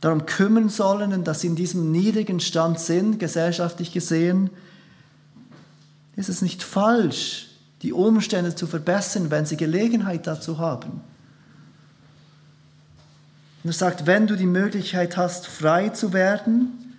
darum 0.00 0.26
kümmern 0.26 0.68
sollen, 0.68 1.22
dass 1.22 1.42
sie 1.42 1.46
in 1.46 1.56
diesem 1.56 1.92
niedrigen 1.92 2.40
Stand 2.40 2.80
sind, 2.80 3.20
gesellschaftlich 3.20 3.92
gesehen, 3.92 4.50
ist 6.16 6.28
es 6.28 6.42
nicht 6.42 6.64
falsch, 6.64 7.46
die 7.86 7.92
Umstände 7.92 8.52
zu 8.52 8.66
verbessern, 8.66 9.30
wenn 9.30 9.46
sie 9.46 9.56
Gelegenheit 9.56 10.26
dazu 10.26 10.58
haben. 10.58 10.90
Und 13.62 13.70
er 13.70 13.72
sagt, 13.72 14.06
wenn 14.06 14.26
du 14.26 14.36
die 14.36 14.44
Möglichkeit 14.44 15.16
hast, 15.16 15.46
frei 15.46 15.90
zu 15.90 16.12
werden, 16.12 16.96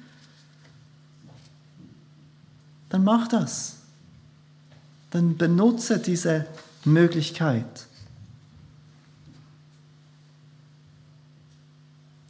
dann 2.88 3.04
mach 3.04 3.28
das. 3.28 3.76
Dann 5.12 5.36
benutze 5.36 6.00
diese 6.00 6.46
Möglichkeit. 6.86 7.88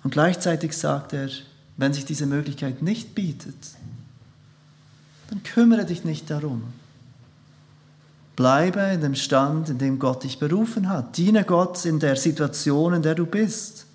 Und 0.04 0.10
gleichzeitig 0.10 0.76
sagt 0.76 1.14
er, 1.14 1.30
wenn 1.76 1.94
sich 1.94 2.06
diese 2.06 2.26
Möglichkeit 2.26 2.82
nicht 2.82 3.14
bietet, 3.14 3.76
dann 5.30 5.44
kümmere 5.44 5.86
dich 5.86 6.04
nicht 6.04 6.32
darum. 6.32 6.74
Bleibe 8.38 8.82
in 8.94 9.02
dem 9.02 9.16
Stand, 9.16 9.68
in 9.68 9.80
dem 9.80 9.98
Gott 9.98 10.24
dich 10.24 10.38
berufen 10.38 10.88
hat. 10.90 11.18
Diene 11.18 11.44
Gott 11.44 11.84
in 11.86 12.00
der 12.00 12.16
Situation, 12.16 12.94
in 12.94 13.02
der 13.02 13.16
du 13.16 13.26
bist. 13.26 13.88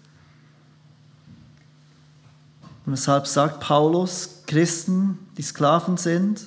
Und 2.84 2.92
weshalb 2.92 3.28
sagt 3.28 3.60
Paulus, 3.60 4.42
Christen, 4.48 5.20
die 5.38 5.42
Sklaven 5.42 5.96
sind, 5.96 6.40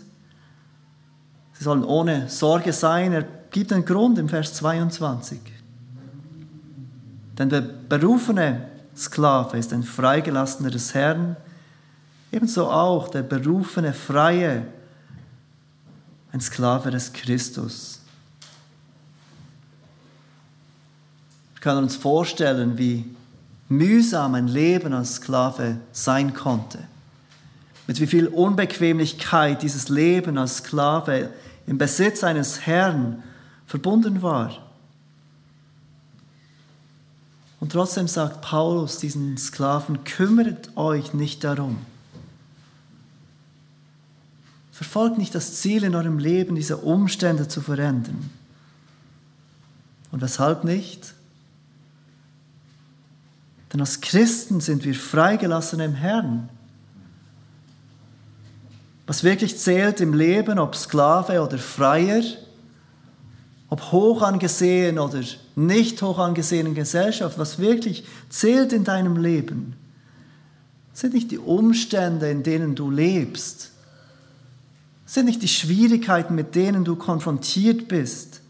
sie 1.53 1.63
sollen 1.63 1.85
ohne 1.85 2.27
Sorge 2.29 2.73
sein. 2.73 3.13
Er 3.13 3.25
gibt 3.49 3.71
einen 3.71 3.85
Grund 3.85 4.19
im 4.19 4.27
Vers 4.27 4.53
22. 4.55 5.39
Denn 7.37 7.47
der 7.47 7.61
berufene 7.61 8.67
Sklave 8.93 9.57
ist 9.57 9.71
ein 9.71 9.83
Freigelassener 9.83 10.69
des 10.69 10.93
Herrn, 10.93 11.37
ebenso 12.33 12.69
auch 12.69 13.07
der 13.07 13.23
berufene 13.23 13.93
Freie 13.93 14.65
ein 16.35 16.41
Sklave 16.41 16.91
des 16.91 17.13
Christus. 17.13 18.01
Wir 21.53 21.61
können 21.61 21.83
uns 21.83 21.95
vorstellen, 21.95 22.77
wie 22.77 23.05
mühsam 23.69 24.35
ein 24.35 24.49
Leben 24.49 24.91
als 24.91 25.15
Sklave 25.15 25.77
sein 25.93 26.33
konnte. 26.33 26.79
Mit 27.87 28.01
wie 28.01 28.07
viel 28.07 28.27
Unbequemlichkeit 28.27 29.61
dieses 29.61 29.87
Leben 29.87 30.37
als 30.37 30.57
Sklave 30.57 31.29
im 31.67 31.77
Besitz 31.77 32.21
eines 32.21 32.65
Herrn 32.65 33.23
verbunden 33.65 34.21
war. 34.21 34.61
Und 37.61 37.71
trotzdem 37.71 38.09
sagt 38.09 38.41
Paulus 38.41 38.97
diesen 38.97 39.37
Sklaven, 39.37 40.03
kümmert 40.03 40.75
euch 40.75 41.13
nicht 41.13 41.45
darum. 41.45 41.77
Verfolgt 44.75 45.17
nicht 45.17 45.33
das 45.33 45.53
Ziel 45.53 45.85
in 45.85 45.95
eurem 45.95 46.19
Leben, 46.19 46.53
diese 46.53 46.75
Umstände 46.75 47.47
zu 47.47 47.61
verändern. 47.61 48.29
Und 50.11 50.21
weshalb 50.21 50.65
nicht? 50.65 51.13
Denn 53.71 53.79
als 53.79 54.01
Christen 54.01 54.59
sind 54.59 54.83
wir 54.83 54.93
freigelassen 54.93 55.79
im 55.79 55.93
Herrn. 55.93 56.49
Was 59.07 59.23
wirklich 59.23 59.57
zählt 59.57 60.01
im 60.01 60.13
Leben, 60.13 60.59
ob 60.59 60.75
Sklave 60.75 61.41
oder 61.41 61.57
Freier, 61.57 62.23
ob 63.69 63.93
hoch 63.93 64.23
angesehen 64.23 64.99
oder 64.99 65.21
nicht 65.55 66.01
hoch 66.01 66.19
angesehen 66.19 66.67
in 66.67 66.75
Gesellschaft, 66.75 67.39
was 67.39 67.59
wirklich 67.59 68.03
zählt 68.27 68.73
in 68.73 68.83
deinem 68.83 69.15
Leben, 69.15 69.77
sind 70.91 71.13
nicht 71.13 71.31
die 71.31 71.39
Umstände, 71.39 72.29
in 72.29 72.43
denen 72.43 72.75
du 72.75 72.91
lebst, 72.91 73.71
sind 75.05 75.25
nicht 75.25 75.41
die 75.41 75.47
Schwierigkeiten, 75.47 76.35
mit 76.35 76.55
denen 76.55 76.83
du 76.83 76.95
konfrontiert 76.95 77.87
bist, 77.87 78.41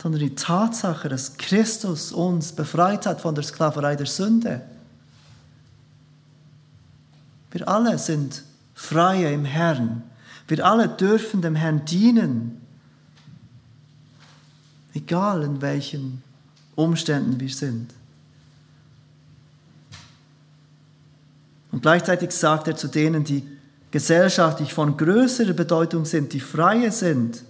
sondern 0.00 0.20
die 0.20 0.34
Tatsache, 0.34 1.08
dass 1.08 1.36
Christus 1.36 2.12
uns 2.12 2.52
befreit 2.52 3.06
hat 3.06 3.20
von 3.20 3.34
der 3.34 3.44
Sklaverei 3.44 3.96
der 3.96 4.06
Sünde. 4.06 4.62
Wir 7.50 7.68
alle 7.68 7.98
sind 7.98 8.44
Freie 8.74 9.32
im 9.32 9.44
Herrn. 9.44 10.02
Wir 10.48 10.64
alle 10.64 10.88
dürfen 10.88 11.42
dem 11.42 11.54
Herrn 11.54 11.84
dienen, 11.84 12.60
egal 14.94 15.42
in 15.42 15.60
welchen 15.60 16.22
Umständen 16.76 17.38
wir 17.38 17.50
sind. 17.50 17.92
Und 21.72 21.82
gleichzeitig 21.82 22.32
sagt 22.32 22.68
er 22.68 22.76
zu 22.76 22.88
denen, 22.88 23.22
die 23.22 23.46
gesellschaftlich 23.90 24.72
von 24.72 24.96
größerer 24.96 25.52
Bedeutung 25.52 26.04
sind, 26.04 26.32
die 26.32 26.40
freie 26.40 26.92
sind, 26.92 27.42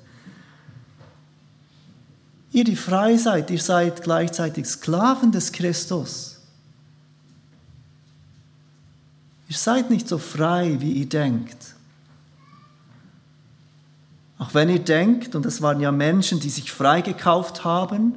ihr, 2.52 2.64
die 2.64 2.76
frei 2.76 3.16
seid, 3.16 3.50
ihr 3.50 3.60
seid 3.60 4.02
gleichzeitig 4.02 4.66
Sklaven 4.66 5.32
des 5.32 5.52
Christus. 5.52 6.40
Ihr 9.48 9.56
seid 9.56 9.90
nicht 9.90 10.08
so 10.08 10.18
frei, 10.18 10.76
wie 10.80 10.92
ihr 10.92 11.08
denkt. 11.08 11.74
Auch 14.38 14.54
wenn 14.54 14.68
ihr 14.68 14.78
denkt, 14.78 15.34
und 15.34 15.44
es 15.44 15.60
waren 15.60 15.80
ja 15.80 15.92
Menschen, 15.92 16.40
die 16.40 16.50
sich 16.50 16.72
freigekauft 16.72 17.64
haben, 17.64 18.14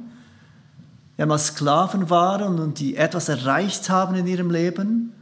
die 1.16 1.22
einmal 1.22 1.38
Sklaven 1.38 2.08
waren 2.08 2.58
und 2.58 2.78
die 2.78 2.96
etwas 2.96 3.28
erreicht 3.28 3.90
haben 3.90 4.14
in 4.14 4.26
ihrem 4.26 4.50
Leben. 4.50 5.12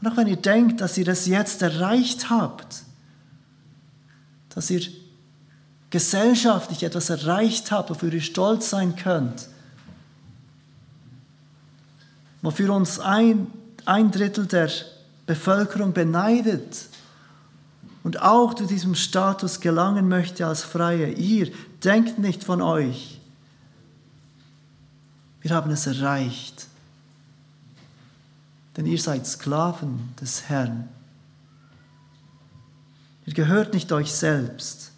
Und 0.00 0.08
auch 0.08 0.16
wenn 0.16 0.28
ihr 0.28 0.36
denkt, 0.36 0.80
dass 0.80 0.96
ihr 0.96 1.08
es 1.08 1.26
jetzt 1.26 1.62
erreicht 1.62 2.30
habt, 2.30 2.82
dass 4.50 4.70
ihr 4.70 4.82
gesellschaftlich 5.90 6.82
etwas 6.82 7.10
erreicht 7.10 7.70
habt, 7.70 7.90
wofür 7.90 8.12
ihr 8.12 8.20
stolz 8.20 8.70
sein 8.70 8.94
könnt, 8.94 9.48
wofür 12.42 12.72
uns 12.74 13.00
ein, 13.00 13.48
ein 13.84 14.10
Drittel 14.10 14.46
der 14.46 14.70
Bevölkerung 15.26 15.92
beneidet 15.92 16.86
und 18.04 18.22
auch 18.22 18.54
zu 18.54 18.66
diesem 18.66 18.94
Status 18.94 19.60
gelangen 19.60 20.08
möchte 20.08 20.46
als 20.46 20.62
Freie. 20.62 21.10
Ihr 21.10 21.50
denkt 21.82 22.18
nicht 22.18 22.44
von 22.44 22.62
euch. 22.62 23.20
Wir 25.40 25.50
haben 25.50 25.70
es 25.70 25.86
erreicht. 25.86 26.67
Denn 28.78 28.86
ihr 28.86 29.00
seid 29.00 29.26
Sklaven 29.26 30.14
des 30.20 30.48
Herrn. 30.48 30.88
Ihr 33.26 33.34
gehört 33.34 33.74
nicht 33.74 33.90
euch 33.90 34.12
selbst. 34.12 34.92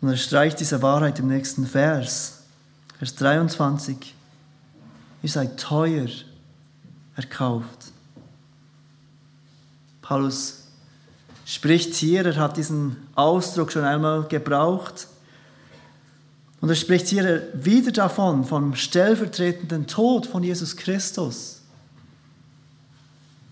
Und 0.00 0.08
er 0.08 0.16
streicht 0.16 0.58
diese 0.58 0.82
Wahrheit 0.82 1.20
im 1.20 1.28
nächsten 1.28 1.68
Vers, 1.68 2.40
Vers 2.98 3.14
23. 3.14 4.12
Ihr 5.22 5.28
seid 5.28 5.60
teuer 5.60 6.08
erkauft. 7.14 7.92
Paulus 10.02 10.64
spricht 11.44 11.94
hier, 11.94 12.26
er 12.26 12.36
hat 12.36 12.56
diesen 12.56 12.96
Ausdruck 13.14 13.70
schon 13.70 13.84
einmal 13.84 14.24
gebraucht. 14.24 15.06
Und 16.60 16.68
er 16.68 16.74
spricht 16.74 17.08
hier 17.08 17.48
wieder 17.54 17.92
davon, 17.92 18.44
vom 18.44 18.74
stellvertretenden 18.74 19.86
Tod 19.86 20.26
von 20.26 20.42
Jesus 20.42 20.76
Christus. 20.76 21.60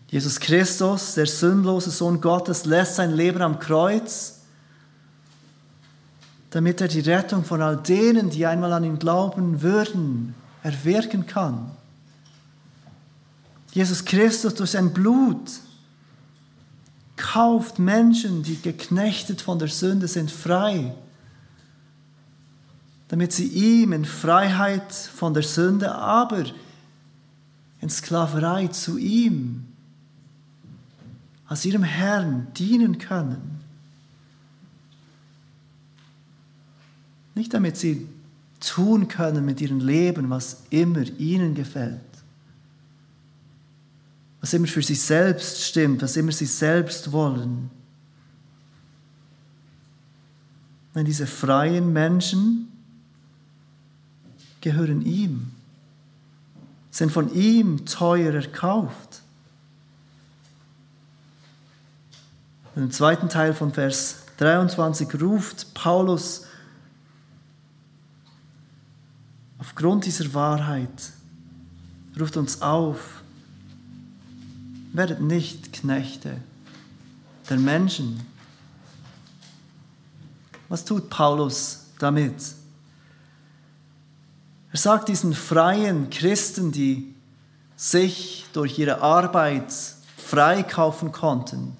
Jesus 0.08 0.40
Christus, 0.40 1.14
der 1.14 1.26
sündlose 1.26 1.90
Sohn 1.90 2.20
Gottes, 2.20 2.64
lässt 2.64 2.96
sein 2.96 3.14
Leben 3.14 3.42
am 3.42 3.58
Kreuz, 3.58 4.40
damit 6.50 6.80
er 6.80 6.88
die 6.88 7.00
Rettung 7.00 7.44
von 7.44 7.60
all 7.60 7.76
denen, 7.76 8.30
die 8.30 8.46
einmal 8.46 8.72
an 8.72 8.84
ihn 8.84 8.98
glauben 8.98 9.62
würden, 9.62 10.34
erwirken 10.62 11.26
kann. 11.26 11.70
Jesus 13.72 14.04
Christus 14.04 14.54
durch 14.54 14.70
sein 14.70 14.92
Blut 14.92 15.50
kauft 17.16 17.78
Menschen, 17.78 18.42
die 18.42 18.60
geknechtet 18.60 19.42
von 19.42 19.58
der 19.58 19.68
Sünde 19.68 20.08
sind, 20.08 20.30
frei, 20.30 20.94
damit 23.08 23.32
sie 23.32 23.46
ihm 23.46 23.92
in 23.92 24.04
Freiheit 24.04 24.92
von 24.92 25.32
der 25.32 25.42
Sünde, 25.42 25.94
aber 25.94 26.44
in 27.80 27.90
Sklaverei 27.90 28.68
zu 28.68 28.98
ihm, 28.98 29.66
als 31.46 31.64
ihrem 31.64 31.84
Herrn 31.84 32.48
dienen 32.54 32.98
können. 32.98 33.60
Nicht 37.34 37.54
damit 37.54 37.76
sie 37.76 38.08
tun 38.58 39.06
können 39.06 39.44
mit 39.44 39.60
ihrem 39.60 39.78
Leben, 39.78 40.30
was 40.30 40.62
immer 40.70 41.02
ihnen 41.18 41.54
gefällt. 41.54 42.00
Was 44.40 44.54
immer 44.54 44.66
für 44.66 44.82
sie 44.82 44.94
selbst 44.94 45.62
stimmt, 45.62 46.02
was 46.02 46.16
immer 46.16 46.32
sie 46.32 46.46
selbst 46.46 47.12
wollen. 47.12 47.70
Nein, 50.94 51.04
diese 51.04 51.26
freien 51.26 51.92
Menschen 51.92 52.68
gehören 54.66 55.02
ihm, 55.02 55.52
sind 56.90 57.12
von 57.12 57.32
ihm 57.32 57.86
teuer 57.86 58.34
erkauft. 58.34 59.22
Im 62.74 62.90
zweiten 62.90 63.28
Teil 63.28 63.54
von 63.54 63.72
Vers 63.72 64.24
23 64.38 65.22
ruft 65.22 65.72
Paulus 65.72 66.46
Aufgrund 69.60 70.04
dieser 70.04 70.34
Wahrheit 70.34 71.12
ruft 72.18 72.36
uns 72.36 72.60
auf, 72.60 73.22
werdet 74.92 75.20
nicht 75.20 75.72
Knechte 75.74 76.40
der 77.48 77.58
Menschen. 77.58 78.20
Was 80.68 80.84
tut 80.84 81.08
Paulus 81.08 81.84
damit? 82.00 82.65
Er 84.76 84.80
sagt 84.80 85.08
diesen 85.08 85.32
freien 85.32 86.10
Christen, 86.10 86.70
die 86.70 87.14
sich 87.76 88.44
durch 88.52 88.78
ihre 88.78 89.00
Arbeit 89.00 89.72
freikaufen 90.18 91.12
konnten, 91.12 91.74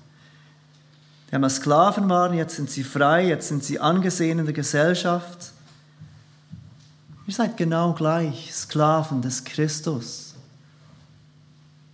die 1.28 1.34
einmal 1.34 1.50
Sklaven 1.50 2.08
waren, 2.08 2.32
jetzt 2.32 2.56
sind 2.56 2.70
sie 2.70 2.84
frei, 2.84 3.26
jetzt 3.26 3.48
sind 3.48 3.62
sie 3.62 3.80
angesehen 3.80 4.38
in 4.38 4.46
der 4.46 4.54
Gesellschaft. 4.54 5.52
Ihr 7.26 7.34
seid 7.34 7.58
genau 7.58 7.92
gleich 7.92 8.50
Sklaven 8.54 9.20
des 9.20 9.44
Christus. 9.44 10.34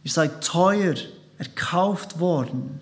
Ihr 0.04 0.10
seid 0.12 0.44
teuer 0.44 0.94
erkauft 1.36 2.20
worden. 2.20 2.78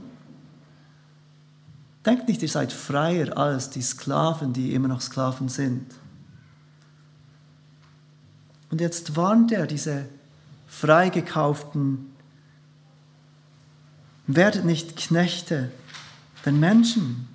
Denkt 2.05 2.29
nicht, 2.29 2.43
ihr 2.43 2.51
seid 2.51 2.71
freier 2.71 3.39
als 3.39 3.71
die 3.71 3.81
Sklaven, 3.81 4.53
die 4.53 4.75
immer 4.75 4.89
noch 4.89 5.01
Sklaven 5.01 5.49
sind. 5.49 5.87
Und 8.71 8.81
jetzt 8.81 9.17
warnt 9.17 9.51
er 9.53 9.67
diese 9.67 10.07
freigekauften, 10.69 12.15
werdet 14.27 14.65
nicht 14.65 14.97
Knechte 14.97 15.71
den 16.47 16.61
Menschen. 16.61 17.29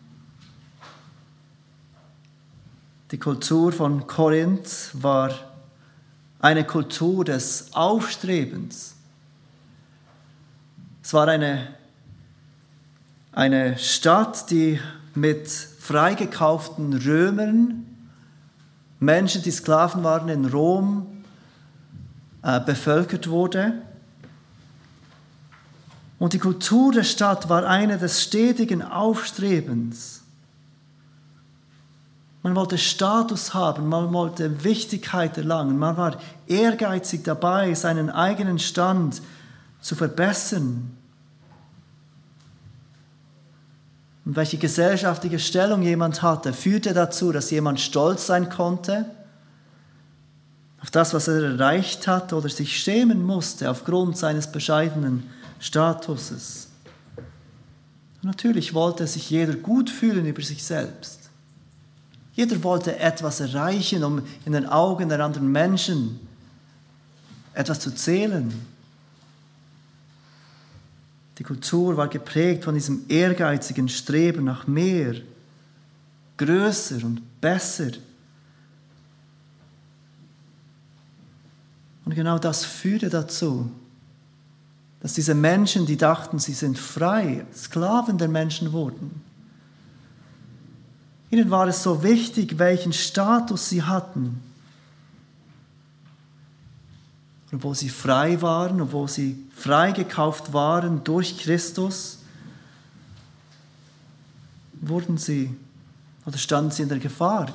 Die 3.11 3.19
Kultur 3.19 3.71
von 3.71 4.07
Korinth 4.07 4.91
war 4.93 5.31
eine 6.39 6.63
Kultur 6.63 7.25
des 7.25 7.73
Aufstrebens. 7.73 8.95
Es 11.03 11.13
war 11.13 11.27
eine, 11.27 11.67
eine 13.31 13.77
Stadt, 13.77 14.49
die 14.49 14.79
mit 15.13 15.49
freigekauften 15.49 16.93
Römern 16.93 17.85
Menschen, 18.99 19.43
die 19.43 19.51
Sklaven 19.51 20.03
waren 20.03 20.29
in 20.29 20.45
Rom, 20.45 21.14
äh, 22.45 22.59
bevölkert 22.59 23.27
wurde. 23.27 23.73
Und 26.19 26.33
die 26.33 26.39
Kultur 26.39 26.91
der 26.93 27.03
Stadt 27.03 27.49
war 27.49 27.65
eine 27.65 27.97
des 27.97 28.21
stetigen 28.21 28.83
Aufstrebens. 28.83 30.21
Man 32.43 32.55
wollte 32.55 32.77
Status 32.77 33.55
haben, 33.55 33.89
man 33.89 34.13
wollte 34.13 34.63
Wichtigkeit 34.63 35.35
erlangen, 35.39 35.79
man 35.79 35.97
war 35.97 36.17
ehrgeizig 36.45 37.23
dabei, 37.23 37.73
seinen 37.73 38.11
eigenen 38.11 38.59
Stand 38.59 39.23
zu 39.81 39.95
verbessern. 39.95 40.95
Und 44.23 44.35
welche 44.35 44.57
gesellschaftliche 44.59 45.39
Stellung 45.39 45.81
jemand 45.81 46.21
hatte, 46.21 46.53
führte 46.53 46.93
dazu, 46.93 47.31
dass 47.31 47.49
jemand 47.49 47.79
stolz 47.79 48.27
sein 48.27 48.49
konnte 48.49 49.14
auf 50.85 50.91
das, 50.91 51.15
was 51.15 51.27
er 51.27 51.41
erreicht 51.41 52.05
hat 52.05 52.31
oder 52.31 52.47
sich 52.47 52.79
schämen 52.79 53.23
musste 53.23 53.71
aufgrund 53.71 54.19
seines 54.19 54.51
bescheidenen 54.51 55.23
Statuses. 55.59 56.67
Und 58.21 58.27
natürlich 58.27 58.75
wollte 58.75 59.07
sich 59.07 59.31
jeder 59.31 59.55
gut 59.55 59.89
fühlen 59.89 60.27
über 60.27 60.43
sich 60.43 60.63
selbst. 60.63 61.21
Jeder 62.35 62.61
wollte 62.61 62.99
etwas 62.99 63.39
erreichen, 63.39 64.03
um 64.03 64.21
in 64.45 64.51
den 64.51 64.67
Augen 64.67 65.09
der 65.09 65.21
anderen 65.21 65.51
Menschen 65.51 66.19
etwas 67.55 67.79
zu 67.79 67.89
zählen. 67.95 68.53
Die 71.39 71.43
Kultur 71.43 71.97
war 71.97 72.09
geprägt 72.09 72.63
von 72.63 72.75
diesem 72.75 73.05
ehrgeizigen 73.09 73.89
Streben 73.89 74.43
nach 74.43 74.67
mehr, 74.67 75.15
größer 76.37 77.03
und 77.03 77.41
besser. 77.41 77.89
Und 82.05 82.13
genau 82.13 82.37
das 82.37 82.63
führte 82.63 83.09
dazu, 83.09 83.71
dass 84.99 85.13
diese 85.13 85.35
Menschen, 85.35 85.85
die 85.85 85.97
dachten, 85.97 86.39
sie 86.39 86.53
sind 86.53 86.79
frei, 86.79 87.45
Sklaven 87.53 88.17
der 88.17 88.27
Menschen 88.27 88.71
wurden. 88.71 89.21
Ihnen 91.31 91.51
war 91.51 91.67
es 91.67 91.83
so 91.83 92.03
wichtig, 92.03 92.57
welchen 92.59 92.93
Status 92.93 93.69
sie 93.69 93.83
hatten. 93.83 94.41
Und 97.51 97.63
wo 97.63 97.73
sie 97.73 97.89
frei 97.89 98.41
waren 98.41 98.81
und 98.81 98.91
wo 98.91 99.07
sie 99.07 99.43
freigekauft 99.55 100.53
waren 100.53 101.03
durch 101.03 101.37
Christus, 101.37 102.19
wurden 104.73 105.17
sie 105.17 105.55
oder 106.25 106.37
standen 106.37 106.71
sie 106.71 106.83
in 106.83 106.89
der 106.89 106.99
Gefahr, 106.99 107.53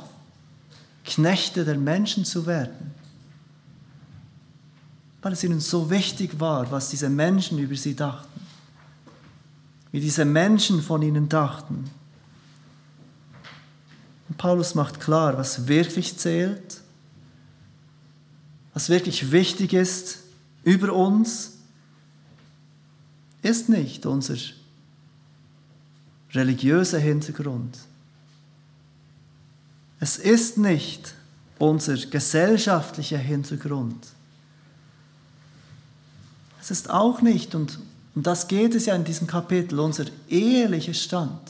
Knechte 1.05 1.64
der 1.64 1.76
Menschen 1.76 2.24
zu 2.24 2.46
werden. 2.46 2.89
Weil 5.22 5.32
es 5.32 5.44
ihnen 5.44 5.60
so 5.60 5.90
wichtig 5.90 6.40
war, 6.40 6.70
was 6.70 6.90
diese 6.90 7.08
Menschen 7.08 7.58
über 7.58 7.76
sie 7.76 7.94
dachten, 7.94 8.40
wie 9.92 10.00
diese 10.00 10.24
Menschen 10.24 10.82
von 10.82 11.02
ihnen 11.02 11.28
dachten. 11.28 11.90
Und 14.28 14.38
Paulus 14.38 14.74
macht 14.74 15.00
klar, 15.00 15.36
was 15.36 15.66
wirklich 15.66 16.16
zählt 16.16 16.80
was 18.72 18.88
wirklich 18.88 19.30
wichtig 19.32 19.72
ist 19.72 20.20
über 20.64 20.92
uns, 20.92 21.58
ist 23.42 23.68
nicht 23.68 24.06
unser 24.06 24.36
religiöser 26.32 26.98
Hintergrund. 26.98 27.78
Es 29.98 30.16
ist 30.16 30.56
nicht 30.56 31.14
unser 31.58 31.96
gesellschaftlicher 31.96 33.18
Hintergrund. 33.18 34.06
Es 36.61 36.70
ist 36.70 36.90
auch 36.90 37.22
nicht, 37.22 37.54
und 37.54 37.78
um 38.14 38.22
das 38.22 38.48
geht 38.48 38.74
es 38.74 38.86
ja 38.86 38.94
in 38.94 39.04
diesem 39.04 39.26
Kapitel, 39.26 39.80
unser 39.80 40.04
ehelicher 40.28 40.94
Stand. 40.94 41.40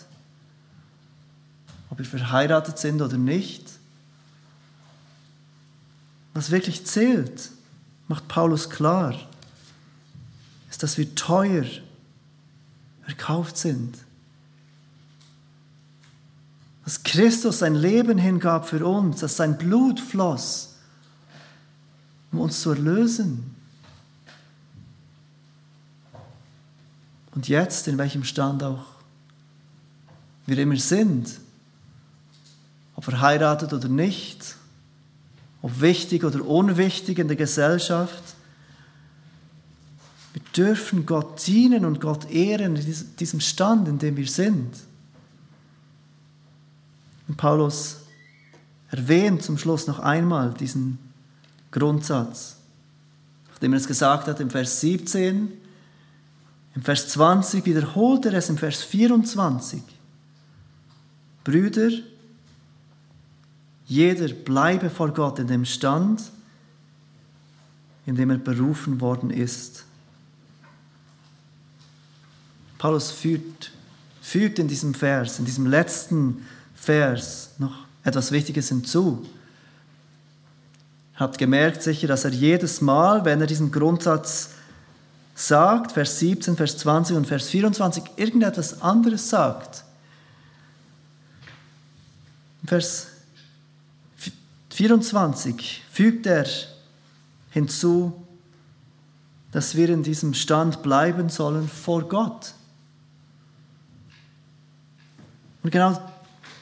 Ob 1.90 1.98
wir 1.98 2.04
verheiratet 2.04 2.78
sind 2.78 3.02
oder 3.02 3.16
nicht, 3.16 3.64
was 6.34 6.50
wirklich 6.50 6.86
zählt, 6.86 7.50
macht 8.08 8.28
Paulus 8.28 8.70
klar, 8.70 9.14
ist, 10.70 10.82
dass 10.82 10.96
wir 10.96 11.14
teuer 11.14 11.66
erkauft 13.06 13.56
sind. 13.56 13.98
Dass 16.84 17.02
Christus 17.02 17.58
sein 17.58 17.74
Leben 17.74 18.18
hingab 18.18 18.68
für 18.68 18.86
uns, 18.86 19.20
dass 19.20 19.36
sein 19.36 19.58
Blut 19.58 20.00
floss, 20.00 20.76
um 22.32 22.40
uns 22.40 22.60
zu 22.60 22.70
erlösen. 22.70 23.56
Und 27.34 27.48
jetzt, 27.48 27.86
in 27.88 27.98
welchem 27.98 28.24
Stand 28.24 28.62
auch 28.62 28.84
wir 30.46 30.58
immer 30.58 30.76
sind, 30.76 31.38
ob 32.96 33.04
verheiratet 33.04 33.72
oder 33.72 33.88
nicht, 33.88 34.56
ob 35.62 35.80
wichtig 35.80 36.24
oder 36.24 36.44
unwichtig 36.44 37.18
in 37.18 37.28
der 37.28 37.36
Gesellschaft. 37.36 38.22
Wir 40.32 40.42
dürfen 40.56 41.06
Gott 41.06 41.46
dienen 41.46 41.84
und 41.84 42.00
Gott 42.00 42.30
ehren 42.30 42.76
in 42.76 43.16
diesem 43.18 43.40
Stand, 43.40 43.88
in 43.88 43.98
dem 43.98 44.16
wir 44.16 44.28
sind. 44.28 44.74
Und 47.28 47.36
Paulus 47.36 47.98
erwähnt 48.90 49.42
zum 49.42 49.56
Schluss 49.56 49.86
noch 49.86 50.00
einmal 50.00 50.52
diesen 50.54 50.98
Grundsatz. 51.70 52.56
Nachdem 53.50 53.72
er 53.72 53.78
es 53.78 53.86
gesagt 53.86 54.26
hat 54.26 54.40
im 54.40 54.50
Vers 54.50 54.80
17, 54.80 55.52
im 56.74 56.82
Vers 56.82 57.08
20 57.08 57.66
wiederholt 57.66 58.26
er 58.26 58.34
es 58.34 58.48
im 58.48 58.58
Vers 58.58 58.82
24. 58.82 59.82
Brüder, 61.42 61.90
jeder 63.86 64.28
bleibe 64.28 64.88
vor 64.88 65.12
Gott 65.12 65.38
in 65.40 65.48
dem 65.48 65.64
Stand, 65.64 66.22
in 68.06 68.14
dem 68.14 68.30
er 68.30 68.38
berufen 68.38 69.00
worden 69.00 69.30
ist. 69.30 69.84
Paulus 72.78 73.10
fügt, 73.10 73.72
fügt 74.22 74.58
in 74.58 74.68
diesem 74.68 74.94
Vers, 74.94 75.38
in 75.38 75.44
diesem 75.44 75.66
letzten 75.66 76.46
Vers 76.74 77.50
noch 77.58 77.84
etwas 78.04 78.32
Wichtiges 78.32 78.68
hinzu. 78.68 79.26
Habt 81.16 81.36
gemerkt 81.36 81.82
sicher, 81.82 82.08
dass 82.08 82.24
er 82.24 82.30
jedes 82.30 82.80
Mal, 82.80 83.24
wenn 83.24 83.40
er 83.40 83.46
diesen 83.46 83.70
Grundsatz 83.70 84.50
sagt, 85.34 85.92
Vers 85.92 86.18
17, 86.18 86.56
Vers 86.56 86.78
20 86.78 87.16
und 87.16 87.26
Vers 87.26 87.48
24, 87.48 88.04
irgendetwas 88.16 88.82
anderes 88.82 89.28
sagt. 89.28 89.84
Vers 92.64 93.08
24 94.70 95.82
fügt 95.90 96.26
er 96.26 96.46
hinzu, 97.50 98.26
dass 99.52 99.74
wir 99.74 99.88
in 99.88 100.02
diesem 100.02 100.34
Stand 100.34 100.82
bleiben 100.82 101.28
sollen 101.28 101.68
vor 101.68 102.08
Gott. 102.08 102.54
Und 105.62 105.70
genau 105.70 106.00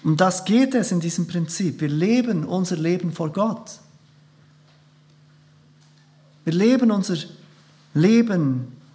um 0.04 0.16
das 0.16 0.44
geht 0.44 0.74
es 0.74 0.92
in 0.92 1.00
diesem 1.00 1.26
Prinzip. 1.26 1.80
Wir 1.80 1.88
leben 1.88 2.44
unser 2.44 2.76
Leben 2.76 3.12
vor 3.12 3.32
Gott. 3.32 3.72
Wir 6.44 6.54
leben 6.54 6.90
unser 6.90 7.14
Leben 7.14 7.37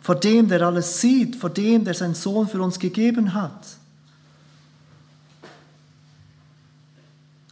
vor 0.02 0.16
dem, 0.16 0.48
der 0.50 0.62
alles 0.62 1.00
sieht, 1.00 1.36
vor 1.36 1.50
dem, 1.50 1.86
der 1.86 1.94
seinen 1.94 2.16
Sohn 2.16 2.48
für 2.48 2.62
uns 2.62 2.78
gegeben 2.78 3.34
hat. 3.34 3.78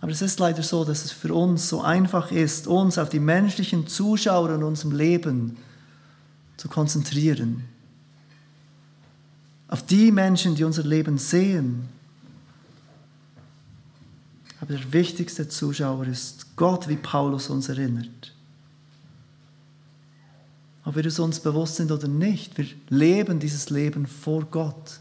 Aber 0.02 0.12
es 0.12 0.22
ist 0.22 0.40
leider 0.40 0.64
so, 0.64 0.84
dass 0.84 1.06
es 1.06 1.12
für 1.12 1.34
uns 1.34 1.70
so 1.70 1.82
einfach 1.82 2.32
ist, 2.32 2.68
uns 2.68 2.98
auf 2.98 3.10
die 3.10 3.20
menschlichen 3.20 3.88
Zuschauer 3.88 4.56
in 4.56 4.64
unserem 4.64 4.94
Leben 4.94 5.58
zu 6.58 6.68
konzentrieren. 6.68 7.64
Auf 9.68 9.86
die 9.86 10.12
Menschen, 10.12 10.56
die 10.56 10.64
unser 10.64 10.84
Leben 10.84 11.18
sehen. 11.20 11.88
Aber 14.60 14.74
der 14.74 14.92
wichtigste 14.92 15.48
Zuschauer 15.48 16.06
ist 16.08 16.56
Gott, 16.56 16.88
wie 16.90 16.98
Paulus 16.98 17.50
uns 17.50 17.70
erinnert. 17.70 18.31
Ob 20.84 20.96
wir 20.96 21.06
es 21.06 21.20
uns 21.20 21.40
bewusst 21.40 21.76
sind 21.76 21.92
oder 21.92 22.08
nicht, 22.08 22.58
wir 22.58 22.66
leben 22.90 23.40
dieses 23.40 23.70
Leben 23.70 24.08
vor 24.08 24.46
Gott. 24.46 25.00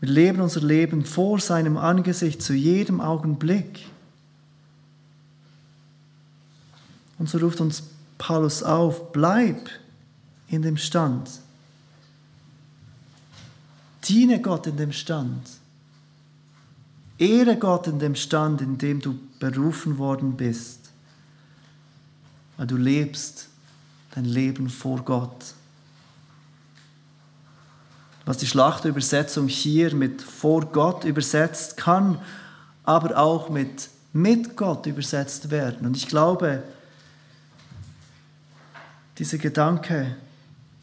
Wir 0.00 0.08
leben 0.08 0.40
unser 0.40 0.60
Leben 0.60 1.04
vor 1.04 1.40
seinem 1.40 1.76
Angesicht 1.76 2.42
zu 2.42 2.54
jedem 2.54 3.00
Augenblick. 3.00 3.86
Und 7.18 7.28
so 7.28 7.38
ruft 7.38 7.60
uns 7.60 7.82
Paulus 8.18 8.62
auf, 8.62 9.12
bleib 9.12 9.68
in 10.48 10.62
dem 10.62 10.76
Stand. 10.76 11.30
Diene 14.04 14.40
Gott 14.40 14.66
in 14.66 14.76
dem 14.76 14.92
Stand. 14.92 15.48
Ehre 17.18 17.56
Gott 17.56 17.86
in 17.86 17.98
dem 17.98 18.14
Stand, 18.14 18.60
in 18.60 18.78
dem 18.78 19.00
du 19.00 19.18
berufen 19.38 19.98
worden 19.98 20.36
bist, 20.36 20.85
weil 22.56 22.66
du 22.66 22.76
lebst 22.76 23.48
dein 24.14 24.24
Leben 24.24 24.68
vor 24.68 25.02
Gott. 25.04 25.54
Was 28.24 28.38
die 28.38 28.46
Schlachterübersetzung 28.46 29.48
hier 29.48 29.94
mit 29.94 30.22
vor 30.22 30.66
Gott 30.66 31.04
übersetzt, 31.04 31.76
kann 31.76 32.20
aber 32.84 33.16
auch 33.16 33.48
mit 33.50 33.88
mit 34.16 34.56
Gott 34.56 34.86
übersetzt 34.86 35.50
werden. 35.50 35.86
Und 35.86 35.96
ich 35.96 36.08
glaube, 36.08 36.62
dieser 39.18 39.38
Gedanke 39.38 40.16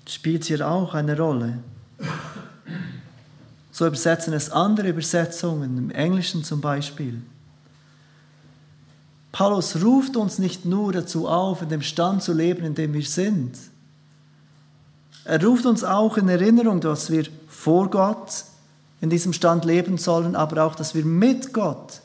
spielt 0.07 0.45
hier 0.45 0.67
auch 0.67 0.93
eine 0.93 1.17
Rolle. 1.17 1.59
So 3.71 3.87
übersetzen 3.87 4.33
es 4.33 4.51
andere 4.51 4.89
Übersetzungen, 4.89 5.77
im 5.77 5.89
Englischen 5.89 6.43
zum 6.43 6.61
Beispiel. 6.61 7.21
Paulus 9.33 9.81
ruft 9.83 10.15
uns 10.15 10.37
nicht 10.37 10.63
nur 10.63 10.93
dazu 10.93 11.27
auf, 11.27 11.63
in 11.63 11.69
dem 11.69 11.81
Stand 11.81 12.21
zu 12.21 12.33
leben, 12.33 12.63
in 12.63 12.75
dem 12.75 12.93
wir 12.93 13.03
sind. 13.03 13.57
Er 15.25 15.43
ruft 15.43 15.65
uns 15.65 15.83
auch 15.83 16.17
in 16.17 16.29
Erinnerung, 16.29 16.79
dass 16.79 17.09
wir 17.09 17.25
vor 17.47 17.89
Gott 17.89 18.45
in 19.01 19.09
diesem 19.09 19.33
Stand 19.33 19.65
leben 19.65 19.97
sollen, 19.97 20.35
aber 20.35 20.63
auch, 20.63 20.75
dass 20.75 20.93
wir 20.93 21.03
mit 21.03 21.51
Gott 21.51 22.01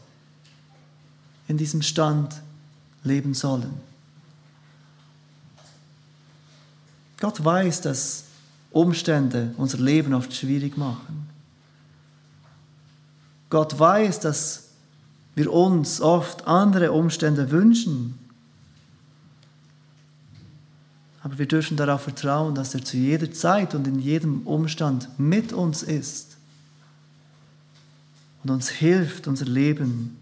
in 1.49 1.59
diesem 1.59 1.83
Stand 1.83 2.41
leben 3.05 3.35
sollen. 3.35 3.79
Gott 7.21 7.45
weiß, 7.45 7.83
dass 7.83 8.25
Umstände 8.71 9.53
unser 9.59 9.79
Leben 9.79 10.15
oft 10.15 10.33
schwierig 10.33 10.79
machen. 10.79 11.29
Gott 13.51 13.79
weiß, 13.79 14.21
dass 14.21 14.68
wir 15.39 15.53
uns 15.53 16.01
oft 16.01 16.47
andere 16.47 16.93
Umstände 16.93 17.51
wünschen. 17.51 18.19
Aber 21.23 21.39
wir 21.39 21.47
dürfen 21.47 21.77
darauf 21.77 22.03
vertrauen, 22.03 22.55
dass 22.55 22.75
er 22.75 22.85
zu 22.85 22.97
jeder 22.97 23.33
Zeit 23.33 23.75
und 23.75 23.87
in 23.87 23.99
jedem 23.99 24.47
Umstand 24.47 25.09
mit 25.19 25.53
uns 25.53 25.83
ist 25.83 26.37
und 28.43 28.51
uns 28.51 28.69
hilft, 28.69 29.29
unser 29.29 29.47
Leben 29.47 30.17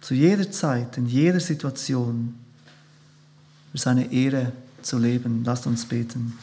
zu 0.00 0.14
jeder 0.14 0.50
Zeit, 0.50 0.96
in 0.96 1.06
jeder 1.06 1.40
Situation 1.40 2.34
für 3.72 3.78
seine 3.78 4.12
Ehre 4.12 4.52
zu 4.82 4.98
leben. 4.98 5.42
Lasst 5.44 5.66
uns 5.66 5.86
beten. 5.86 6.38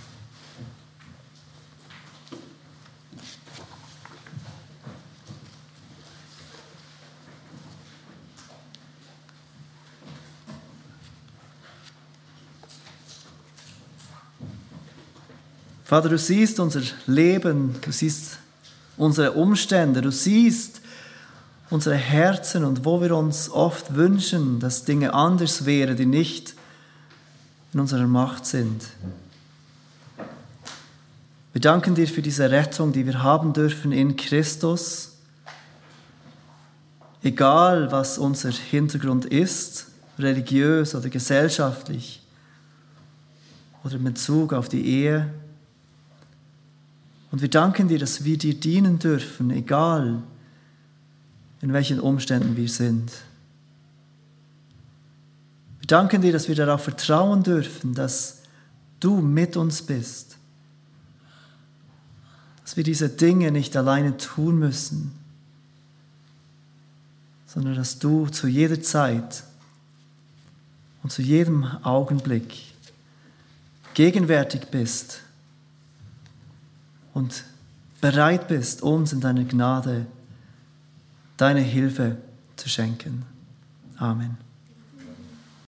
Vater, 15.87 16.09
du 16.09 16.17
siehst 16.17 16.59
unser 16.59 16.81
Leben, 17.05 17.77
du 17.81 17.93
siehst 17.93 18.39
unsere 18.97 19.31
Umstände, 19.31 20.01
du 20.01 20.11
siehst 20.11 20.81
unsere 21.69 21.95
Herzen 21.95 22.65
und 22.65 22.83
wo 22.83 22.99
wir 22.99 23.15
uns 23.15 23.49
oft 23.49 23.95
wünschen, 23.95 24.59
dass 24.59 24.83
Dinge 24.83 25.13
anders 25.13 25.65
wären, 25.65 25.95
die 25.95 26.05
nicht 26.05 26.55
in 27.71 27.79
unserer 27.79 28.05
Macht 28.05 28.45
sind. 28.45 28.83
Wir 31.53 31.61
danken 31.61 31.95
dir 31.95 32.07
für 32.09 32.21
diese 32.21 32.51
Rettung, 32.51 32.91
die 32.91 33.05
wir 33.05 33.23
haben 33.23 33.53
dürfen 33.53 33.93
in 33.93 34.17
Christus. 34.17 35.13
Egal, 37.23 37.93
was 37.93 38.17
unser 38.17 38.51
Hintergrund 38.51 39.23
ist, 39.23 39.85
religiös 40.19 40.95
oder 40.95 41.07
gesellschaftlich 41.07 42.21
oder 43.85 43.95
in 43.95 44.03
Bezug 44.03 44.51
auf 44.51 44.67
die 44.67 44.85
Ehe, 44.85 45.31
und 47.31 47.41
wir 47.41 47.49
danken 47.49 47.87
dir, 47.87 47.99
dass 47.99 48.23
wir 48.23 48.37
dir 48.37 48.53
dienen 48.53 48.99
dürfen, 48.99 49.51
egal 49.51 50.23
in 51.61 51.73
welchen 51.73 51.99
Umständen 51.99 52.55
wir 52.55 52.69
sind. 52.69 53.11
Wir 55.79 55.87
danken 55.87 56.21
dir, 56.21 56.31
dass 56.31 56.47
wir 56.47 56.55
darauf 56.55 56.83
vertrauen 56.83 57.43
dürfen, 57.43 57.93
dass 57.93 58.43
du 58.99 59.17
mit 59.17 59.57
uns 59.57 59.81
bist. 59.81 60.37
Dass 62.63 62.77
wir 62.77 62.83
diese 62.83 63.09
Dinge 63.09 63.51
nicht 63.51 63.75
alleine 63.75 64.17
tun 64.17 64.59
müssen, 64.59 65.11
sondern 67.45 67.75
dass 67.75 67.99
du 67.99 68.27
zu 68.27 68.47
jeder 68.47 68.81
Zeit 68.81 69.43
und 71.03 71.11
zu 71.11 71.21
jedem 71.21 71.63
Augenblick 71.83 72.63
gegenwärtig 73.93 74.67
bist 74.69 75.21
und 77.17 77.45
bereit 77.99 78.47
bist, 78.47 78.83
uns 78.83 79.11
in 79.11 79.21
deiner 79.21 79.43
Gnade 79.43 80.05
deine 81.35 81.61
Hilfe 81.61 82.17
zu 82.55 82.69
schenken. 82.69 83.25
Amen. 83.97 84.37